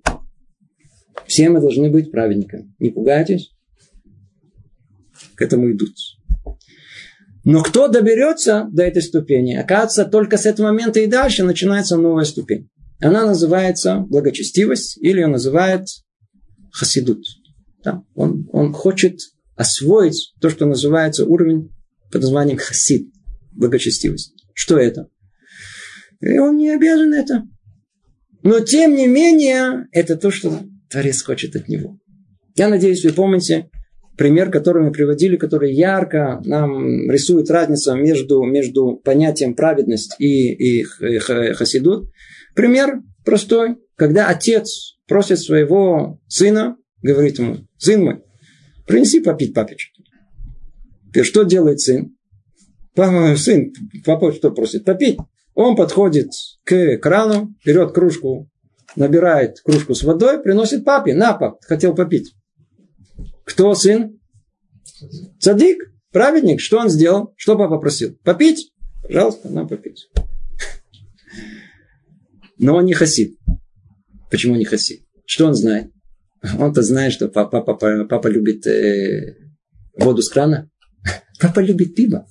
[1.26, 2.72] Все мы должны быть праведниками.
[2.78, 3.52] Не пугайтесь.
[5.34, 5.94] К этому идут.
[7.44, 12.24] Но кто доберется до этой ступени, оказывается, только с этого момента и дальше начинается новая
[12.24, 12.68] ступень.
[13.00, 15.86] Она называется благочестивость, или ее называют
[16.72, 17.24] хасидут.
[17.84, 18.02] Да?
[18.14, 19.20] Он, он хочет
[19.56, 21.70] освоить то, что называется уровень
[22.10, 23.08] под названием хасид,
[23.52, 24.34] благочестивость.
[24.52, 25.08] Что это?
[26.20, 27.44] И он не обязан это.
[28.48, 31.98] Но тем не менее, это то, что Творец хочет от него.
[32.56, 33.68] Я надеюсь, вы помните
[34.16, 40.82] пример, который мы приводили, который ярко нам рисует разницу между, между понятием праведность и, и
[40.82, 42.10] хасидут.
[42.54, 43.76] Пример простой.
[43.96, 48.22] Когда отец просит своего сына, говорит ему, сын мой,
[48.86, 50.02] принеси попить папечку.
[51.22, 52.16] Что делает сын?
[52.94, 53.74] Папа, сын,
[54.06, 54.86] папа что просит?
[54.86, 55.18] Попить.
[55.52, 56.30] Он подходит
[56.68, 58.50] к крану, берет кружку,
[58.94, 61.14] набирает кружку с водой, приносит папе.
[61.14, 62.34] На, пап, хотел попить.
[63.44, 64.20] Кто сын?
[65.40, 66.60] Цадик, праведник.
[66.60, 67.32] Что он сделал?
[67.36, 68.18] Что папа просил?
[68.22, 68.70] Попить?
[69.02, 70.10] Пожалуйста, на попить.
[72.58, 73.38] Но он не хасид.
[74.30, 75.06] Почему не хасид?
[75.24, 75.90] Что он знает?
[76.58, 79.36] Он-то знает, что папа, папа, папа любит э,
[79.96, 80.70] воду с крана.
[81.40, 82.26] Папа любит пиво.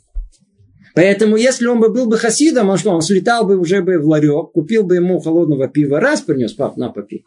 [0.98, 4.08] Поэтому, если он бы был бы хасидом, он что, он слетал бы уже бы в
[4.08, 7.24] ларек, купил бы ему холодного пива, раз принес, пап, на, попей.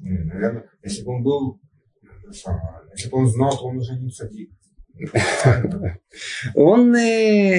[0.00, 1.60] Наверное, если бы он был,
[2.94, 4.50] если бы он знал, что он уже не садик.
[6.54, 7.58] Он, э,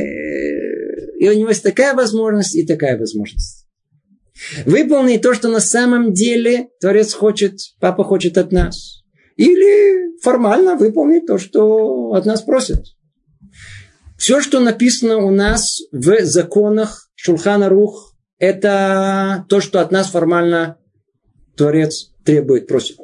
[1.20, 3.68] и у него есть такая возможность и такая возможность.
[4.66, 9.04] Выполни то, что на самом деле Творец хочет, Папа хочет от нас.
[9.36, 12.95] Или формально выполнить то, что от нас просят.
[14.18, 20.78] Все, что написано у нас в законах Шулхана Рух, это то, что от нас формально
[21.56, 22.98] Творец требует, просит.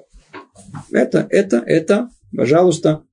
[0.91, 3.03] Это, это, это, пожалуйста,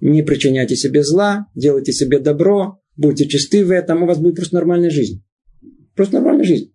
[0.00, 4.56] не причиняйте себе зла, делайте себе добро, будьте чисты в этом, у вас будет просто
[4.56, 5.24] нормальная жизнь.
[5.94, 6.72] Просто нормальная жизнь.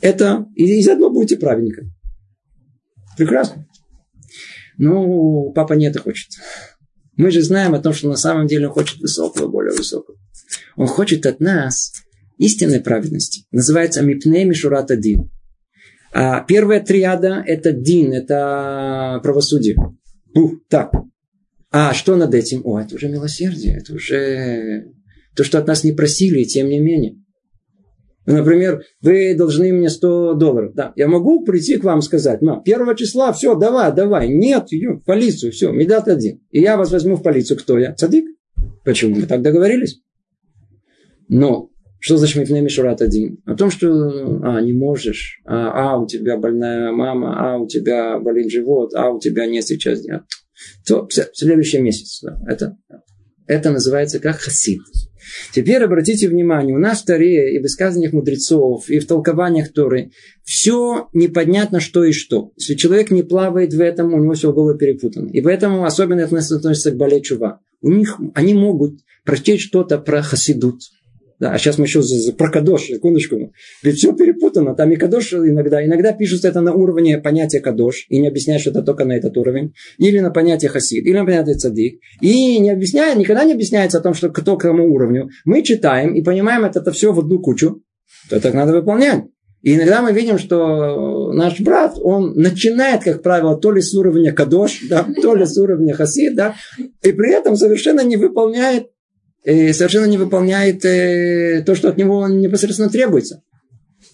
[0.00, 1.92] Это, и, и заодно будете праведником.
[3.16, 3.66] Прекрасно.
[4.76, 6.28] Ну, папа не это хочет.
[7.18, 10.16] Мы же знаем о том, что на самом деле он хочет высокого, более высокого.
[10.76, 11.92] Он хочет от нас
[12.38, 13.44] истинной праведности.
[13.50, 15.28] Называется Мипней Мишурата Дин.
[16.12, 19.76] А первая триада– это Дин, это правосудие.
[20.34, 20.92] Ух, так.
[21.70, 22.62] А что над этим?
[22.64, 24.92] О, это уже милосердие, это уже
[25.34, 27.16] то, что от нас не просили, тем не менее.
[28.28, 30.74] Например, вы должны мне 100 долларов.
[30.74, 34.28] Да, я могу прийти к вам сказать, мам, первого числа, все, давай, давай.
[34.28, 36.40] Нет, идем в полицию, все, медат один.
[36.50, 37.58] И я вас возьму в полицию.
[37.58, 37.94] Кто я?
[37.94, 38.26] Цадик.
[38.84, 39.16] Почему?
[39.16, 40.02] Мы так договорились.
[41.28, 41.70] Но
[42.00, 43.38] что значит Мифней Мишурат один?
[43.46, 48.18] О том, что а, не можешь, а, а, у тебя больная мама, а, у тебя
[48.18, 50.24] болит живот, а, у тебя нет сейчас дня.
[50.86, 52.20] То в следующий месяц.
[52.22, 52.76] Да, это,
[53.46, 54.80] это называется как хасид.
[55.52, 60.10] Теперь обратите внимание, у нас в Таре и в высказываниях мудрецов, и в толкованиях Торы
[60.44, 62.52] все непонятно что и что.
[62.56, 65.28] Если человек не плавает в этом, у него все в перепутано.
[65.30, 67.60] И поэтому особенно это относится к Бале Чува.
[67.80, 70.80] У них, они могут прочесть что-то про хасидут.
[71.38, 72.02] Да, а сейчас мы еще
[72.36, 73.52] про кадош, секундочку.
[73.82, 74.74] Ведь все перепутано.
[74.74, 75.84] Там и кадош иногда.
[75.84, 78.06] Иногда пишут это на уровне понятия кадош.
[78.08, 79.72] И не объясняют, что это только на этот уровень.
[79.98, 81.06] Или на понятие хасид.
[81.06, 82.00] Или на понятие цадик.
[82.20, 85.28] И не объясняют, никогда не объясняется о том, что кто к кому уровню.
[85.44, 87.82] Мы читаем и понимаем это, это все в одну кучу.
[88.28, 89.24] То так надо выполнять.
[89.62, 94.32] И иногда мы видим, что наш брат, он начинает, как правило, то ли с уровня
[94.32, 98.88] кадош, да, то ли с уровня хасид, да, и при этом совершенно не выполняет
[99.44, 103.42] совершенно не выполняет э, то, что от него непосредственно требуется.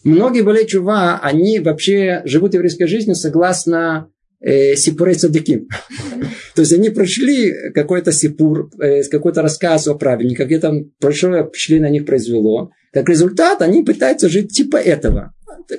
[0.05, 4.11] Многие болей чува, они вообще живут еврейской жизнью согласно
[4.41, 5.69] э, сипурей садыким.
[6.55, 11.89] То есть они прошли какой-то сипур, э, какой-то рассказ о праведниках, где там большое впечатление
[11.89, 12.71] на них произвело.
[12.93, 15.33] Как результат, они пытаются жить типа этого.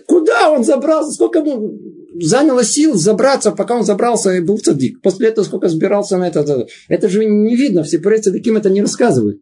[0.07, 1.11] Куда он забрался?
[1.11, 1.79] Сколько ему
[2.19, 5.01] заняло сил забраться, пока он забрался и был цадик.
[5.01, 6.67] После этого сколько сбирался на это.
[6.87, 7.83] Это же не видно.
[7.83, 9.41] Все про цадиким это не рассказывают.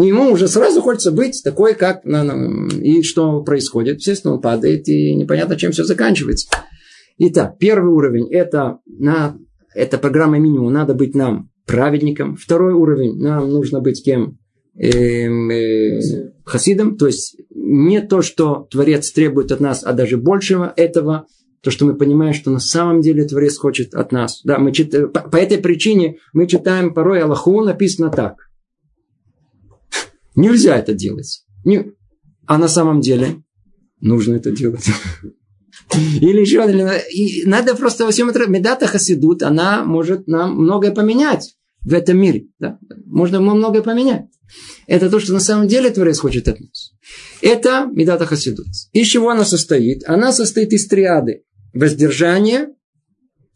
[0.00, 2.04] И ему уже сразу хочется быть такой, как...
[2.04, 3.96] И что происходит?
[3.96, 6.48] Естественно, он падает, и непонятно, чем все заканчивается.
[7.18, 9.36] Итак, первый уровень– это, на,
[9.74, 10.72] это программа минимум.
[10.72, 12.36] Надо быть нам праведником.
[12.36, 14.38] Второй уровень– нам нужно быть кем?
[14.74, 16.00] Эм, э,
[16.44, 16.96] хасидом.
[16.96, 17.36] То есть,
[17.72, 21.26] не то, что Творец требует от нас, а даже большего этого.
[21.62, 24.40] То, что мы понимаем, что на самом деле Творец хочет от нас.
[24.44, 24.92] Да, мы чит...
[25.12, 28.36] по, по этой причине мы читаем порой Аллаху написано так–
[30.34, 31.44] Нельзя это делать.
[31.64, 31.92] Не...
[32.46, 33.42] А на самом деле
[34.00, 34.86] нужно это делать.
[35.94, 36.64] Или еще
[37.12, 42.18] и надо просто во всем этом медата хасидут, она может нам многое поменять в этом
[42.18, 42.46] мире.
[42.58, 42.78] Да?
[43.06, 44.26] Можно многое поменять.
[44.86, 46.92] Это то, что на самом деле Творец хочет от нас.
[47.42, 48.66] Это медата хасидут.
[48.92, 50.02] Из чего она состоит?
[50.06, 51.44] Она состоит из триады.
[51.72, 52.68] Воздержание,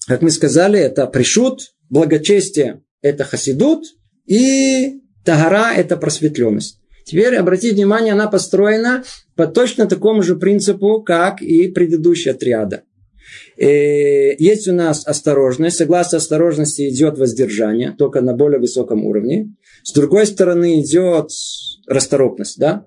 [0.07, 3.85] как мы сказали, это пришут, благочестие– это хасидут,
[4.27, 6.81] и Тагара– это просветленность.
[7.05, 9.05] Теперь обратите внимание, она построена
[9.37, 12.83] по точно такому же принципу, как и предыдущая триада.
[13.57, 15.77] Э, есть у нас осторожность.
[15.77, 19.55] Согласно осторожности идет воздержание, только на более высоком уровне.
[19.85, 21.29] С другой стороны идет
[21.87, 22.87] расторопность, да?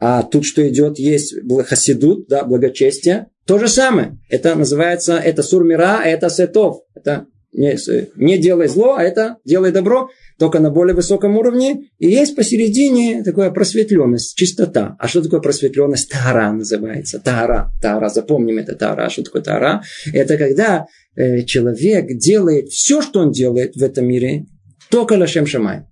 [0.00, 1.34] А тут что идет, есть
[1.66, 3.28] хасидут, да, благочестие.
[3.46, 4.18] То же самое.
[4.28, 6.82] Это называется, это сурмира, а это сетов.
[6.96, 7.76] Это не,
[8.16, 10.08] не делай зло, а это делай добро
[10.40, 11.90] только на более высоком уровне.
[12.00, 14.96] И есть посередине такая просветленность, чистота.
[14.98, 16.10] А что такое просветленность?
[16.10, 17.20] Тара называется.
[17.20, 17.70] Тара.
[17.80, 18.08] Тара.
[18.08, 19.08] Запомним это Тара.
[19.08, 19.84] Что такое Тара?
[20.12, 24.46] Это когда э, человек делает все, что он делает в этом мире,
[24.90, 25.84] только лашем шамай.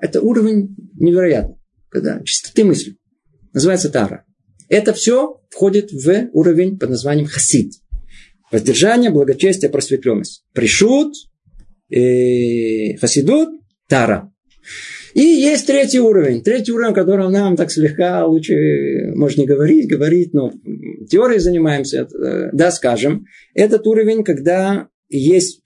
[0.00, 1.56] Это уровень невероятный.
[1.88, 2.96] Когда чистоты мысли.
[3.52, 4.24] Называется Тара.
[4.68, 7.72] Это все входит в уровень под названием хасид.
[8.50, 10.44] Воздержание, благочестие, просветленность.
[10.52, 11.14] Пришут,
[11.90, 14.32] э, хасидут, Тара.
[15.14, 16.42] И есть третий уровень.
[16.42, 20.52] Третий уровень, о котором нам так слегка лучше, может, не говорить, говорить, но
[21.10, 23.24] теорией занимаемся, э, да, скажем.
[23.54, 25.62] Этот уровень, когда есть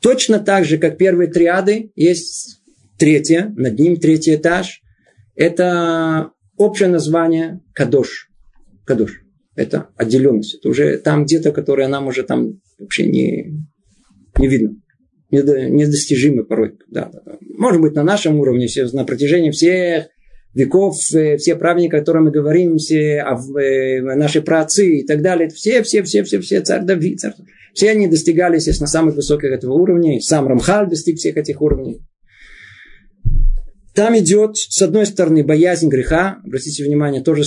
[0.00, 2.62] точно так же, как первые триады, есть
[2.98, 4.82] третья, над ним третий этаж.
[5.34, 8.30] Это общее название Кадош.
[8.84, 9.22] Кадош.
[9.54, 10.56] Это отделенность.
[10.56, 13.66] Это уже там где-то, которая нам уже там вообще не,
[14.38, 14.76] не видно
[15.30, 16.78] недостижимы порой.
[16.88, 17.38] Да, да.
[17.40, 20.06] Может быть, на нашем уровне, все, на протяжении всех
[20.54, 25.20] веков, э, все праведники, о которых мы говорим, все а э, наши праотцы и так
[25.20, 27.34] далее, все, все, все, все, все, царь Давид, царь,
[27.74, 30.18] все они достигали, естественно, самых высоких этого уровня.
[30.20, 32.00] Сам Рамхаль достиг всех этих уровней.
[33.96, 36.42] Там идет, с одной стороны, боязнь греха.
[36.44, 37.44] Обратите внимание, тоже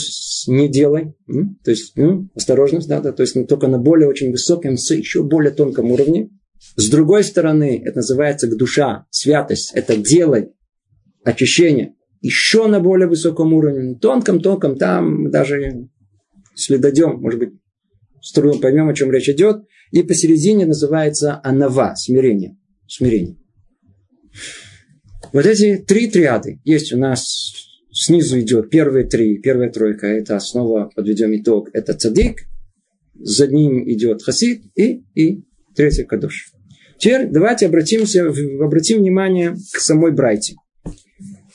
[0.48, 1.14] не делай.
[1.64, 5.92] То есть, ну, осторожность, да, то есть только на более очень высоком, еще более тонком
[5.92, 6.32] уровне.
[6.76, 9.74] С другой стороны, это называется душа, святость.
[9.76, 10.50] Это делай,
[11.24, 11.94] очищение.
[12.22, 15.88] Еще на более высоком уровне, тонком-тонком, там даже,
[16.56, 17.50] если дойдем, может быть,
[18.22, 19.66] с трудом поймем, о чем речь идет.
[19.92, 22.58] И посередине называется анава, смирение.
[22.88, 23.38] Смирение.
[25.32, 27.54] Вот эти три триады есть у нас.
[27.92, 30.08] Снизу идет первые три, первая тройка.
[30.08, 31.70] Это снова подведем итог.
[31.74, 32.44] Это цадик.
[33.16, 35.44] За ним идет хасид и, и
[35.76, 36.52] третий кадош.
[36.98, 40.56] Теперь давайте обратимся, обратим внимание к самой Брайте.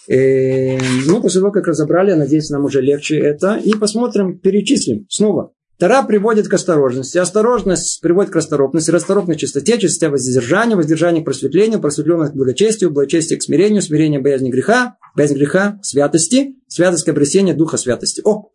[0.09, 3.61] Э, ну, после того, как разобрали, надеюсь, нам уже легче это.
[3.65, 5.53] И посмотрим, перечислим снова.
[5.79, 7.19] Тара приводит к осторожности.
[7.19, 8.91] Осторожность приводит к расторопности.
[8.91, 14.23] Расторопность чистоте, чистота воздержания, воздержание к просветлению, просветленность к благочестию, благочестие к смирению, смирение к
[14.23, 18.23] боязни греха, боязнь греха святости, святость к обретению духа святости.
[18.25, 18.51] О,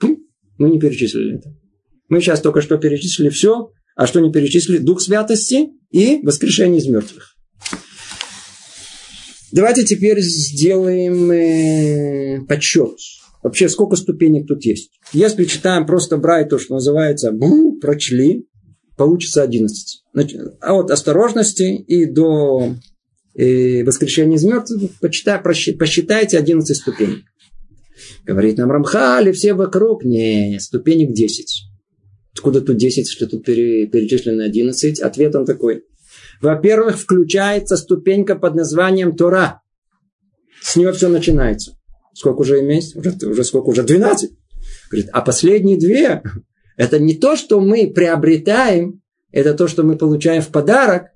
[0.58, 1.54] мы не перечислили это.
[2.08, 4.78] Мы сейчас только что перечислили все, а что не перечислили?
[4.78, 7.36] Дух святости и воскрешение из мертвых.
[9.52, 12.98] Давайте теперь сделаем э, подсчет.
[13.44, 14.92] Вообще сколько ступенек тут есть.
[15.14, 18.48] Если читаем просто брать то, что называется бум, прочли,
[18.98, 20.04] получится 11.
[20.14, 22.76] Значит, а от осторожности и до
[23.36, 27.24] и э, воскрешения из мертвых почитай, посчитайте 11 ступеней.
[28.26, 30.04] Говорит нам Рамхали, все вокруг.
[30.04, 31.64] Не, ступенек 10.
[32.34, 35.00] Откуда тут 10, что тут перечислено 11?
[35.00, 35.84] Ответ он такой.
[36.42, 39.62] Во-первых, включается ступенька под названием Тора.
[40.62, 41.79] С нее все начинается.
[42.14, 43.00] Сколько уже имеется?
[43.00, 43.70] Уже, уже сколько?
[43.70, 44.32] Уже 12.
[44.90, 46.22] Говорит, а последние две,
[46.76, 49.02] это не то, что мы приобретаем,
[49.32, 51.08] это то, что мы получаем в подарок,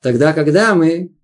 [0.00, 1.14] тогда, когда мы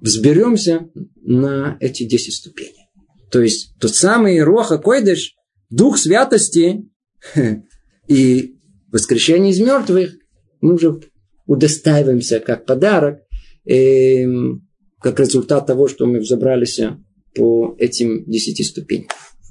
[0.00, 2.88] взберемся на эти 10 ступеней.
[3.30, 5.34] То есть тот самый Роха Койдыш,
[5.70, 6.88] Дух Святости
[8.08, 8.56] и
[8.90, 10.14] воскрешение из мертвых,
[10.60, 11.00] мы уже
[11.46, 13.20] удостаиваемся как подарок,
[13.64, 14.24] э,
[15.00, 16.80] как результат того, что мы взобрались
[17.34, 19.08] по этим десяти ступеням.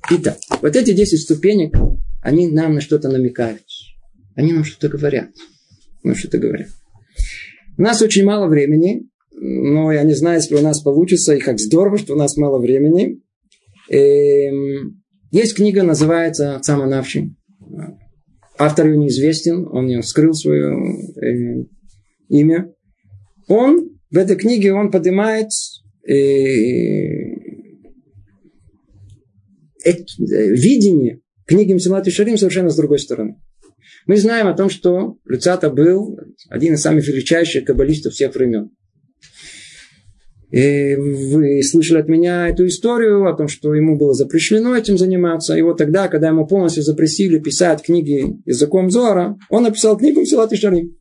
[0.09, 1.75] Итак, вот эти десять ступенек,
[2.21, 3.63] они нам на что-то намекают.
[4.35, 5.29] Они нам что-то говорят.
[6.03, 6.69] Нам что-то говорят.
[7.77, 11.59] У нас очень мало времени, но я не знаю, если у нас получится, и как
[11.59, 13.21] здорово, что у нас мало времени.
[13.89, 17.35] Эм, есть книга, называется «Самонавчи».
[18.57, 20.73] Автор ее неизвестен, он не скрыл свое
[21.21, 21.65] э,
[22.29, 22.73] имя.
[23.47, 25.49] Он в этой книге он поднимает
[26.07, 26.13] э,
[29.87, 33.37] видение книги Мсилат и Шарим совершенно с другой стороны.
[34.05, 36.17] Мы знаем о том, что Люцата был
[36.49, 38.71] один из самых величайших каббалистов всех времен.
[40.49, 45.57] И вы слышали от меня эту историю о том, что ему было запрещено этим заниматься.
[45.57, 50.53] И вот тогда, когда ему полностью запретили писать книги языком Зора, он написал книгу Силат
[50.53, 50.95] и Шарим,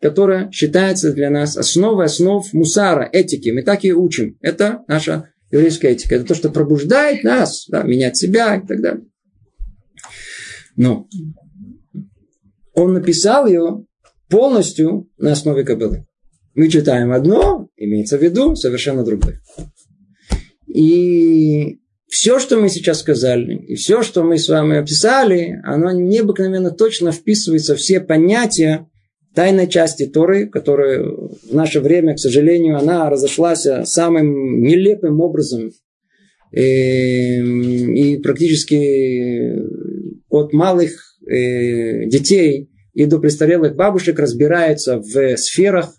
[0.00, 3.50] которая считается для нас основой основ мусара, этики.
[3.50, 4.38] Мы так и учим.
[4.40, 6.16] Это наша еврейская этика.
[6.16, 9.04] Это то, что пробуждает нас, да, менять себя и так далее.
[10.76, 11.08] Но
[12.74, 13.84] он написал ее
[14.28, 16.06] полностью на основе кобылы.
[16.54, 19.40] Мы читаем одно, имеется в виду совершенно другое.
[20.66, 26.70] И все, что мы сейчас сказали, и все, что мы с вами описали, оно необыкновенно
[26.70, 28.88] точно вписывается в все понятия
[29.36, 35.70] тайной части Торы, которая в наше время, к сожалению, она разошлась самым нелепым образом.
[36.52, 39.52] И, и практически
[40.30, 40.92] от малых
[41.28, 45.94] э, детей и до престарелых бабушек разбираются в сферах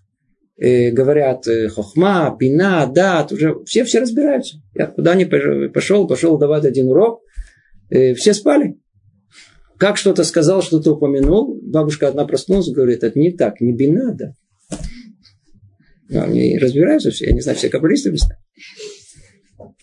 [0.57, 4.57] э, говорят э, хохма, пина, дат, уже все, все разбираются.
[4.73, 7.21] Я куда не пошел, пошел давать один урок,
[7.91, 8.79] э, все спали.
[9.77, 14.33] Как что-то сказал, что-то упомянул, бабушка одна проснулась, говорит, это не так, не бина, да.
[16.09, 18.21] Но они разбираются все, я не знаю, все каббалисты без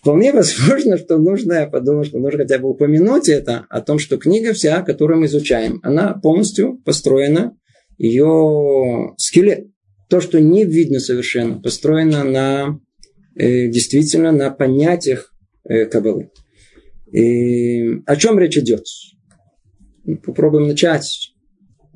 [0.00, 4.18] Вполне возможно, что нужно, я подумал, что нужно хотя бы упомянуть это, о том, что
[4.18, 7.56] книга вся, которую мы изучаем, она полностью построена,
[7.96, 9.66] ее скелет,
[10.10, 12.80] то, что не видно совершенно, построено на
[13.36, 15.32] э, действительно на понятиях
[15.68, 16.30] э, Каббалы.
[17.10, 18.84] И о чем речь идет?
[20.22, 21.34] Попробуем начать.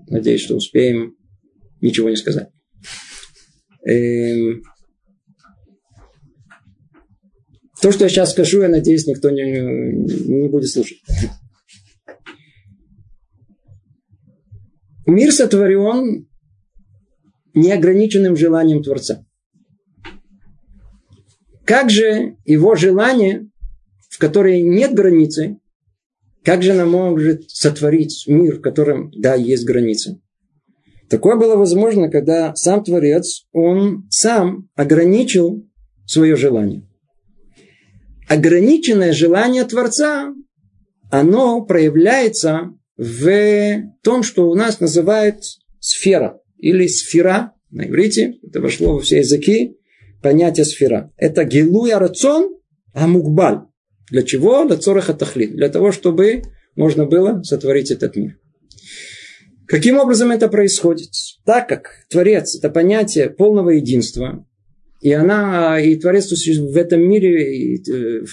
[0.09, 1.17] Надеюсь, что успеем
[1.81, 2.49] ничего не сказать.
[3.85, 4.63] Эм,
[7.81, 10.99] то, что я сейчас скажу, я надеюсь, никто не, не будет слушать.
[15.07, 16.29] Мир сотворен
[17.55, 19.25] неограниченным желанием Творца.
[21.65, 23.49] Как же его желание,
[24.11, 25.59] в которое нет границы,
[26.49, 30.19] как же она может сотворить мир, в котором, да, есть границы?
[31.11, 35.69] Такое было возможно, когда сам Творец, он сам ограничил
[36.07, 36.89] свое желание.
[38.31, 40.33] Ограниченное желание Творца,
[41.11, 45.43] оно проявляется в том, что у нас называют
[45.81, 49.77] сфера или сфера на иврите, это вошло во все языки,
[50.23, 51.13] понятие сфера.
[51.19, 52.57] Это гилуя рацион
[52.95, 53.68] амукбаль.
[54.11, 54.65] Для чего?
[54.65, 55.55] Для цораха тахлит.
[55.55, 56.43] Для того, чтобы
[56.77, 58.39] можно было сотворить этот мир.
[59.67, 61.11] Каким образом это происходит?
[61.45, 64.47] Так как Творец– это понятие полного единства,
[65.03, 68.25] и она, и Творец в этом мире, и, э,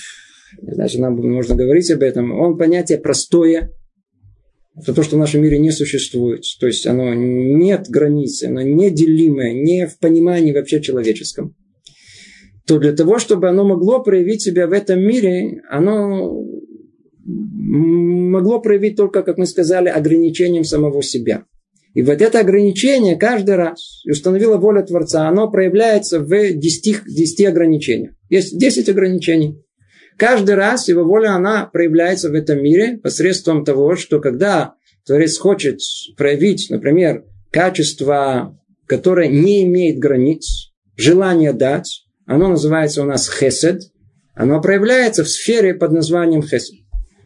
[0.87, 3.71] что нам можно говорить об этом, он понятие простое,
[4.77, 6.43] это то, что в нашем мире не существует.
[6.59, 11.55] То есть оно нет границы, оно неделимое, не в понимании вообще человеческом.
[12.67, 16.43] То для того, чтобы оно могло проявить себя в этом мире, оно
[17.25, 21.45] могло проявить только, как мы сказали, ограничением самого себя.
[21.93, 28.13] И вот это ограничение каждый раз, установила воля Творца, оно проявляется в 10, 10 ограничениях.
[28.29, 29.63] Есть 10 ограничений.
[30.17, 35.79] Каждый раз его воля, она проявляется в этом мире посредством того, что когда Творец хочет
[36.17, 38.57] проявить, например, качество,
[38.87, 43.81] которое не имеет границ, желание дать, оно называется у нас хесед,
[44.33, 46.79] оно проявляется в сфере под названием хесед.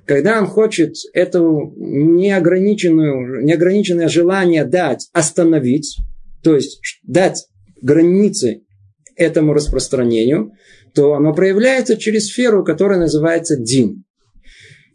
[0.05, 5.97] Когда он хочет это неограниченную, неограниченное желание дать, остановить,
[6.43, 7.45] то есть дать
[7.81, 8.63] границы
[9.15, 10.51] этому распространению,
[10.95, 14.03] то оно проявляется через сферу, которая называется Дин.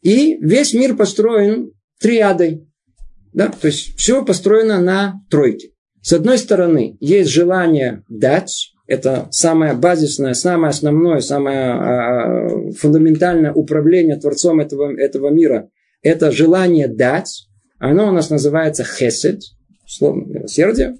[0.03, 2.67] И весь мир построен триадой.
[3.33, 3.49] Да?
[3.49, 5.71] То есть все построено на тройке.
[6.03, 14.17] С одной стороны, есть желание дать, это самое базисное, самое основное, самое а, фундаментальное управление
[14.17, 15.71] Творцом этого, этого мира.
[16.03, 17.49] Это желание дать.
[17.79, 19.41] Оно у нас называется хесед,
[19.87, 20.97] словно милосердие.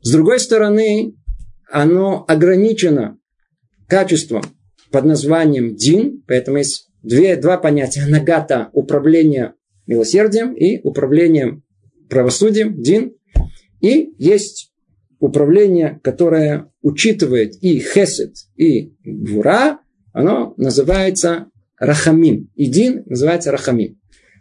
[0.00, 1.14] С другой стороны,
[1.70, 3.18] оно ограничено
[3.88, 4.42] качеством
[4.90, 8.06] под названием дин, поэтому есть две, два понятия.
[8.06, 9.54] Нагата– управление
[9.86, 11.62] милосердием и управлением
[12.08, 13.12] правосудием, дин.
[13.80, 14.72] И есть
[15.18, 19.80] управление, которое учитывает и хесед, и гвура,
[20.12, 21.46] оно называется
[21.78, 22.50] рахамим.
[22.54, 23.98] И дин называется рахамим.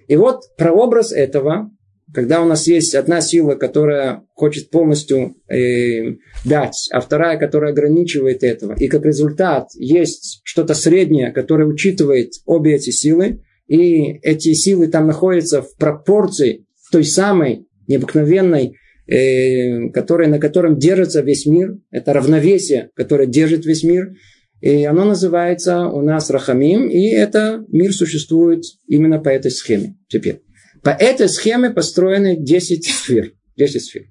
[0.07, 1.71] И вот прообраз этого,
[2.13, 8.43] когда у нас есть одна сила, которая хочет полностью э, дать, а вторая, которая ограничивает
[8.43, 14.87] этого, и как результат есть что-то среднее, которое учитывает обе эти силы, и эти силы
[14.87, 16.65] там находятся в пропорции
[16.95, 18.77] той самой необыкновенной
[19.07, 21.77] который, на котором держится весь мир.
[21.91, 24.13] Это равновесие, которое держит весь мир.
[24.61, 30.41] И оно называется у нас Рахамим, и это мир существует именно по этой схеме теперь.
[30.81, 33.33] По этой схеме построены 10 сфер.
[33.57, 34.03] 10 сфер.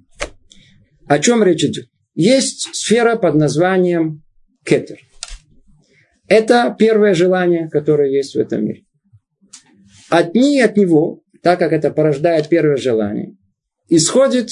[1.07, 1.87] О чем речь идет?
[2.15, 4.23] Есть сфера под названием
[4.65, 4.99] кетер.
[6.29, 8.85] Это первое желание, которое есть в этом мире.
[10.09, 13.37] От ней, от него, так как это порождает первое желание,
[13.89, 14.51] исходит,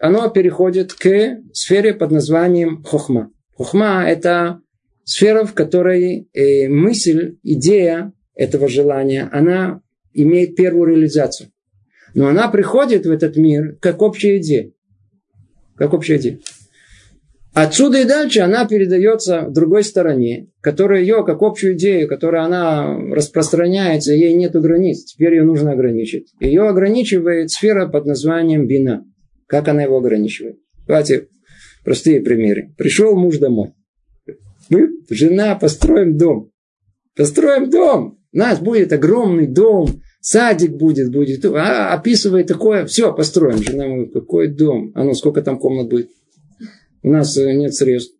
[0.00, 3.30] оно переходит к сфере под названием хохма.
[3.54, 4.60] Хохма– это
[5.04, 11.50] сфера, в которой э, мысль, идея этого желания, она имеет первую реализацию.
[12.14, 14.72] Но она приходит в этот мир как общая идея.
[15.76, 16.38] Как общая идея.
[17.54, 24.14] Отсюда и дальше она передается другой стороне, которая ее, как общую идею, которая она распространяется,
[24.14, 25.04] ей нет границ.
[25.04, 26.32] Теперь ее нужно ограничить.
[26.40, 29.04] Ее ограничивает сфера под названием бина.
[29.46, 30.56] Как она его ограничивает?
[30.86, 31.28] Давайте
[31.84, 32.72] простые примеры.
[32.78, 33.72] Пришел муж домой.
[34.70, 36.50] Мы, жена, построим дом.
[37.14, 38.18] Построим дом.
[38.32, 40.00] У нас будет огромный дом.
[40.22, 41.44] Садик будет, будет.
[41.44, 42.86] А, описывает такое.
[42.86, 43.58] Все, построим.
[43.58, 44.92] Жена говорит, какой дом?
[44.94, 46.08] А ну, сколько там комнат будет?
[47.02, 48.16] У нас э, нет средств.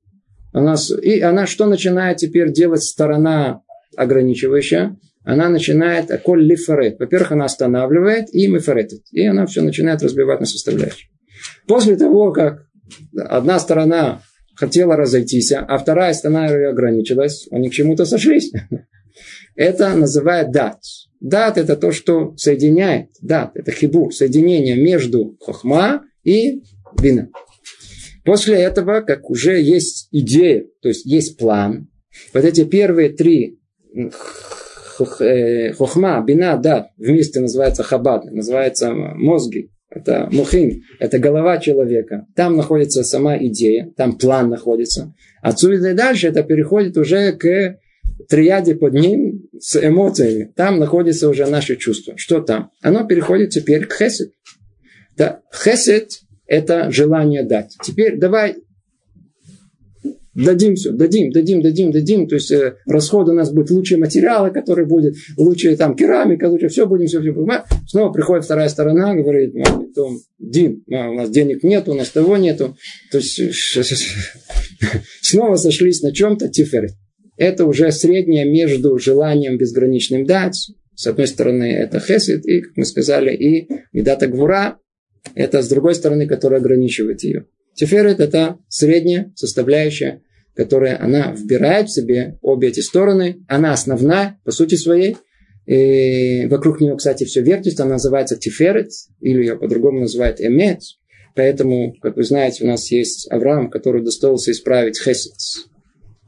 [0.53, 3.63] У нас, и она что начинает теперь делать сторона
[3.97, 4.97] ограничивающая?
[5.25, 6.99] Она начинает коль лифарет.
[6.99, 9.05] Во-первых, она останавливает и мифаретит.
[9.13, 11.09] И она все начинает разбивать на составляющие.
[11.67, 12.67] После того, как
[13.17, 14.23] одна сторона
[14.55, 18.53] хотела разойтись, а вторая сторона ее ограничилась, они к чему-то сошлись.
[19.55, 20.81] Это называют дат.
[21.21, 23.11] Дат– это то, что соединяет.
[23.21, 26.63] Дат– это хибур, соединение между хохма и
[27.01, 27.29] бина.
[28.25, 31.89] После этого, как уже есть идея, то есть есть план,
[32.33, 33.59] вот эти первые три
[33.95, 42.27] э, хохма, бина, да, вместе называется хабад, называется мозги, это мухим, это голова человека.
[42.35, 45.15] Там находится сама идея, там план находится.
[45.43, 47.79] Отсюда и дальше это переходит уже к
[48.29, 50.53] триаде под ним с эмоциями.
[50.55, 52.15] Там находится уже наше чувство.
[52.17, 52.71] Что там?
[52.81, 54.33] Оно переходит теперь к хесед.
[55.17, 57.77] Да, хесед это желание дать.
[57.83, 58.57] Теперь давай
[60.35, 62.29] дадим все, дадим, дадим, дадим, дадим.
[62.29, 66.69] То есть э, расход у нас будет лучшие материалы, которые будет, лучшая там керамика, лучше
[66.69, 67.35] все будем, все, все.
[67.87, 69.55] Снова приходит вторая сторона, говорит,
[69.95, 72.77] Том, Дим, у нас денег нет, у нас того нету.
[73.11, 73.41] То есть
[75.21, 76.91] снова сошлись на чем-то, тиферы.
[77.37, 82.85] Это уже среднее между желанием безграничным дать, с одной стороны, это хесед, и, как мы
[82.85, 84.79] сказали, и медата гвура,
[85.35, 87.47] это с другой стороны, которая ограничивает ее.
[87.75, 90.23] Тиферет– это средняя составляющая,
[90.55, 93.45] которая она вбирает в себе обе эти стороны.
[93.49, 95.17] Она основная, по сути своей.
[95.65, 97.85] И вокруг нее, кстати, все вертится.
[97.85, 100.81] Она называется тиферет, или ее по-другому называют эмет.
[101.35, 105.33] Поэтому, как вы знаете, у нас есть Авраам, который достоился исправить хесед.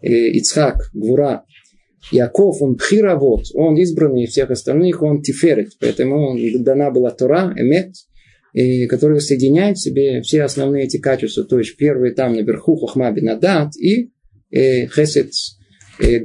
[0.01, 1.45] Ицхак, Гвура,
[2.11, 5.73] Яков, он пхиравод, он избранный всех остальных, он тиферет.
[5.81, 7.95] Поэтому дана была Тора, эмет,
[8.55, 11.45] и которые соединяют в себе все основные эти качества.
[11.45, 14.13] То есть первый там наверху хохма бинадат и
[14.51, 15.33] э, хесед
[15.99, 16.21] э.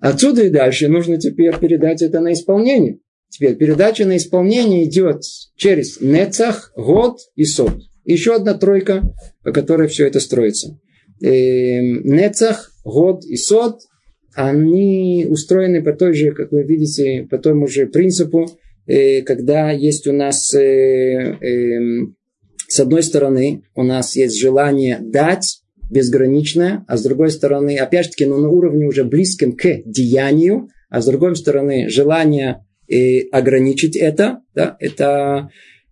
[0.00, 3.00] Отсюда и дальше нужно теперь передать это на исполнение.
[3.28, 5.22] Теперь передача на исполнение идет
[5.56, 7.74] через Нецах, Год и Сод.
[8.04, 9.02] Еще одна тройка,
[9.42, 10.78] по которой все это строится.
[11.20, 13.80] Эм, Нецах, Год и Сод,
[14.34, 18.59] они устроены по той же, как вы видите, по тому же принципу, э,
[19.22, 22.16] когда есть у нас, э, эм,
[22.68, 28.10] с одной стороны, у нас есть желание дать, безграничное, а с другой стороны, опять же
[28.12, 33.96] таки, ну, на уровне уже близком к деянию, а с другой стороны, желание э, ограничить
[33.96, 35.50] это, да, это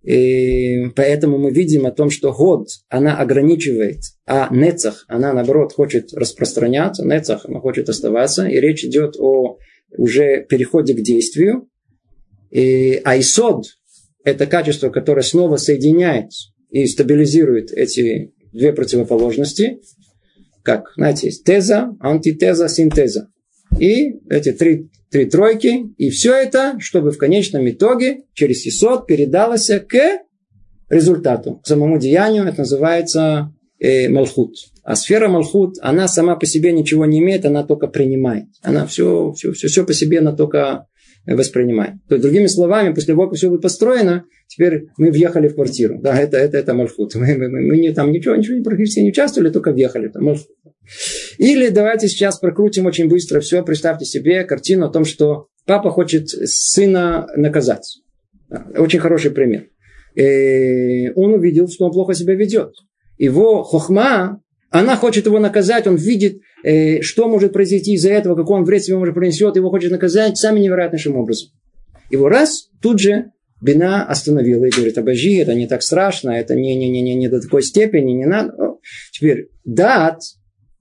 [0.09, 6.15] и поэтому мы видим о том, что год, она ограничивает, а нецах, она наоборот хочет
[6.15, 9.59] распространяться, нецах, она хочет оставаться, и речь идет о
[9.97, 11.69] уже переходе к действию.
[12.51, 13.65] И айсод–
[14.25, 16.31] это качество, которое снова соединяет
[16.71, 19.81] и стабилизирует эти две противоположности,
[20.63, 23.31] как, знаете, есть теза, антитеза, синтеза.
[23.79, 29.71] И эти три три тройки, и все это, чтобы в конечном итоге через исот передалось
[29.89, 30.21] к
[30.89, 34.57] результату, к самому деянию, это называется э, Малхут.
[34.83, 38.47] А сфера Малхут, она сама по себе ничего не имеет, она только принимает.
[38.63, 40.87] Она все, все, все, все по себе, она только
[41.35, 41.95] воспринимает.
[42.09, 45.99] То есть, другими словами, после того, как все будет построено, теперь мы въехали в квартиру.
[46.01, 47.15] Да, это, это, это Малхут.
[47.15, 50.09] Мы, мы, мы, мы не, там ничего, ничего практически не участвовали, только въехали.
[50.09, 50.35] Там.
[51.39, 53.63] Или давайте сейчас прокрутим очень быстро все.
[53.63, 57.99] Представьте себе картину о том, что папа хочет сына наказать.
[58.77, 59.67] Очень хороший пример.
[60.15, 62.73] И он увидел, что он плохо себя ведет.
[63.19, 64.41] Его хохма,
[64.71, 68.85] она хочет его наказать, он видит, э, что может произойти из-за этого, какой он вред
[68.85, 71.51] себе может принесет, его хочет наказать самым невероятнейшим образом.
[72.11, 76.77] Его раз, тут же Бина остановила и говорит, обожи, это не так страшно, это не,
[76.77, 78.53] не, не, не, не до такой степени, не надо.
[79.11, 80.21] Теперь, дат,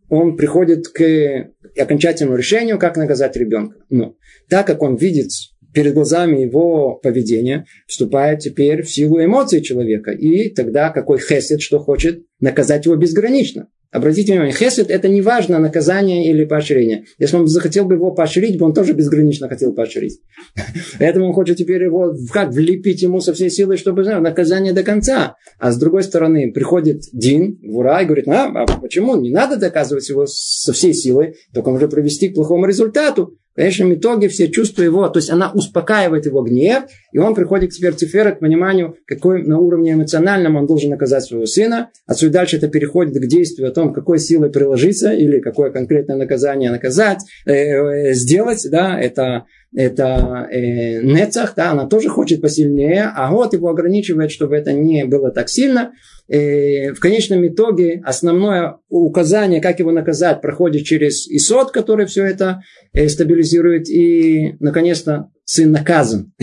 [0.10, 3.78] он приходит к окончательному решению, как наказать ребенка.
[3.90, 4.16] Но
[4.50, 5.30] так как он видит
[5.74, 10.12] перед глазами его поведения, вступает теперь в силу эмоций человека.
[10.12, 13.68] И тогда какой хесед, что хочет, наказать его безгранично.
[13.92, 17.06] Обратите внимание, хесед это не важно наказание или поощрение.
[17.20, 20.20] Если он захотел бы его поощрить, бы он тоже безгранично хотел поощрить.
[21.00, 24.84] Поэтому он хочет теперь его как влепить ему со всей силой, чтобы знать, наказание до
[24.84, 25.36] конца.
[25.58, 29.16] А с другой стороны, приходит Дин, Вура, и говорит, а, а почему?
[29.16, 33.38] Не надо доказывать его со всей силой, только уже привести к плохому результату.
[33.58, 37.72] В конечном итоге все чувства его, то есть она успокаивает его гнев, и он приходит
[37.72, 41.90] теперь Цифера к пониманию, какой на уровне эмоциональном он должен наказать своего сына.
[42.06, 46.70] Отсюда дальше это переходит к действию о том, какой силой приложиться или какое конкретное наказание
[46.70, 49.46] наказать, э, э, сделать, да, это
[49.76, 55.06] это э, Нецах, да, она тоже хочет посильнее, а вот его ограничивает, чтобы это не
[55.06, 55.94] было так сильно.
[56.30, 62.62] Э, в конечном итоге основное указание, как его наказать, проходит через Исот, который все это
[62.92, 66.34] э, стабилизирует, и, наконец-то, сын наказан.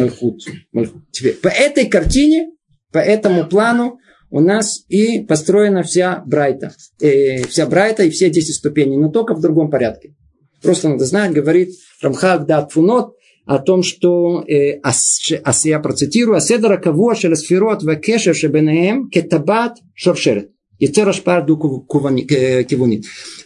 [0.73, 1.03] Мальхут.
[1.11, 2.51] Теперь, по этой картине,
[2.93, 3.99] по этому плану,
[4.31, 6.73] у нас и построена вся Брайта.
[7.01, 10.15] Э, вся Брайта и все 10 ступеней, но только в другом порядке.
[10.63, 11.71] Просто надо знать, говорит
[12.01, 13.15] Рамхак Дат Фунот,
[13.45, 20.51] о том, что, э, ас, я процитирую, «Аседра кавуа шел сферот векешер шебенеем кетабат шоршерет».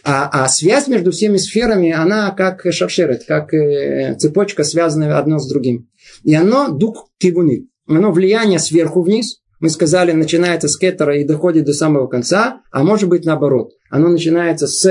[0.03, 5.47] А, а связь между всеми сферами, она как шаршерет, как э, цепочка, связанная одно с
[5.47, 5.89] другим.
[6.23, 7.67] И оно дук кивунит.
[7.87, 9.41] Оно влияние сверху вниз.
[9.59, 13.73] Мы сказали, начинается с кетера и доходит до самого конца, а может быть наоборот.
[13.89, 14.85] Оно начинается с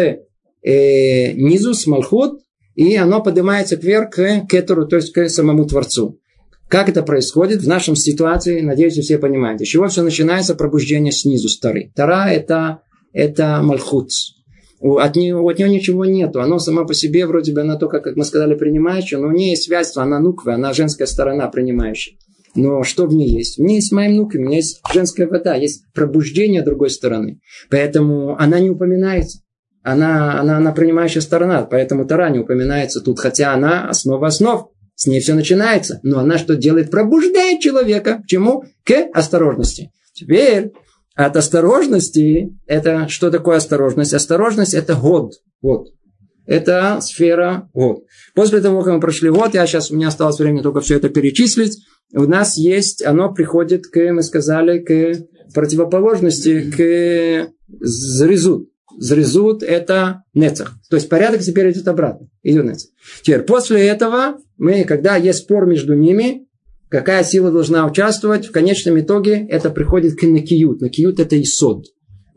[0.63, 2.41] э, низу, с малхут,
[2.79, 6.21] и оно поднимается вверх к кетеру, то есть к самому Творцу.
[6.69, 9.65] Как это происходит в нашем ситуации, надеюсь, вы все понимаете.
[9.65, 11.91] С чего все начинается пробуждение снизу стары.
[11.97, 14.11] Тара это, это мальхут.
[14.81, 16.41] От нее, от нее ничего нету.
[16.41, 19.51] Оно само по себе, вроде бы, она только, как мы сказали, принимающая, но у нее
[19.51, 22.17] есть связь, она нуква, она женская сторона принимающая.
[22.55, 23.59] Но что в ней есть?
[23.59, 27.41] В ней есть моим нукви, у меня есть женская вода, есть пробуждение другой стороны.
[27.71, 29.41] Поэтому она не упоминается
[29.83, 35.07] она, она, она принимающая сторона, поэтому Тара не упоминается тут, хотя она основа основ, с
[35.07, 36.01] ней все начинается.
[36.03, 36.91] Но она что делает?
[36.91, 38.21] Пробуждает человека.
[38.25, 38.65] К чему?
[38.85, 39.93] К осторожности.
[40.13, 40.73] Теперь
[41.15, 44.13] от осторожности, это что такое осторожность?
[44.13, 45.35] Осторожность это год.
[45.63, 45.89] Вот.
[46.47, 48.05] Это сфера год.
[48.35, 51.11] После того, как мы прошли год, я сейчас, у меня осталось время только все это
[51.11, 51.79] перечислить,
[52.15, 58.69] у нас есть, оно приходит к, мы сказали, к противоположности, к зрезут.
[58.97, 60.75] Зрезут– это нецах.
[60.89, 62.29] То есть порядок теперь идет обратно.
[62.43, 62.91] Идет нецах.
[63.23, 66.47] Теперь после этого мы, когда есть спор между ними,
[66.89, 70.81] какая сила должна участвовать, в конечном итоге это приходит к накиют.
[70.81, 71.85] Накиют– это исод.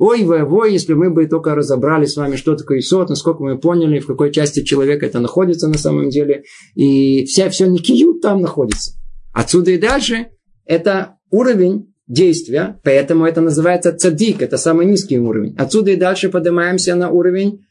[0.03, 3.59] Ой, ой, ой, если мы бы только разобрали с вами, что такое Исот, насколько мы
[3.59, 6.41] поняли, в какой части человека это находится на самом деле.
[6.73, 8.93] И вся, все Никию там находится.
[9.31, 10.29] Отсюда и дальше
[10.65, 15.55] это уровень действия, поэтому это называется цадик, это самый низкий уровень.
[15.57, 17.65] Отсюда и дальше поднимаемся на уровень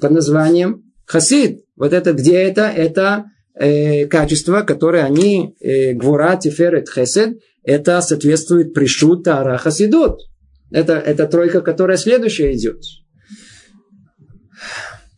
[0.00, 1.64] под названием хасид.
[1.76, 2.68] Вот это где это?
[2.68, 3.24] Это
[3.54, 10.20] э, качества, которые они, э, гвура, тиферет, хесед, это соответствует пришут, тара, хасидот.
[10.70, 12.82] Это, это тройка, которая следующая идет.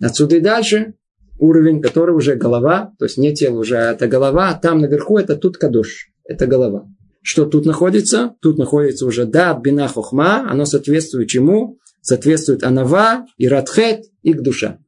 [0.00, 0.94] Отсюда и дальше
[1.38, 5.18] уровень, который уже голова, то есть не тело уже, а это голова, а там наверху
[5.18, 6.86] это тут кадош, это голова.
[7.22, 8.34] Что тут находится?
[8.40, 11.78] Тут находится уже да, бина хохма, оно соответствует чему?
[12.00, 14.78] Соответствует анава, и радхет, и к душа.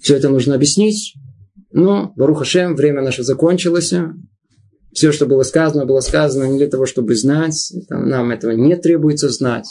[0.00, 1.14] Все это нужно объяснить.
[1.70, 3.94] Но, Баруха Шем, время наше закончилось.
[4.92, 7.72] Все, что было сказано, было сказано не для того, чтобы знать.
[7.88, 9.66] Нам этого не требуется знать.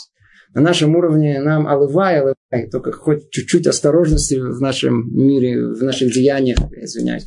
[0.54, 6.12] На нашем уровне нам алывай, алывай, только хоть чуть-чуть осторожности в нашем мире, в наших
[6.12, 7.26] деяниях, извиняюсь,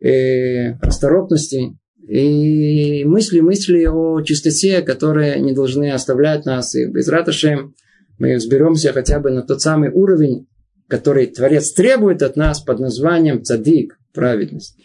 [0.00, 1.76] э, расторопности
[2.06, 6.74] и мысли, мысли о чистоте, которые не должны оставлять нас.
[6.74, 7.74] И без раташем
[8.18, 10.48] мы взберемся хотя бы на тот самый уровень,
[10.88, 14.76] который Творец требует от нас под названием цадик, праведность.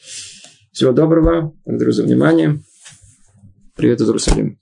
[0.71, 1.53] Всего доброго.
[1.65, 2.59] Благодарю за внимание.
[3.75, 4.57] Привет из Иерусалима.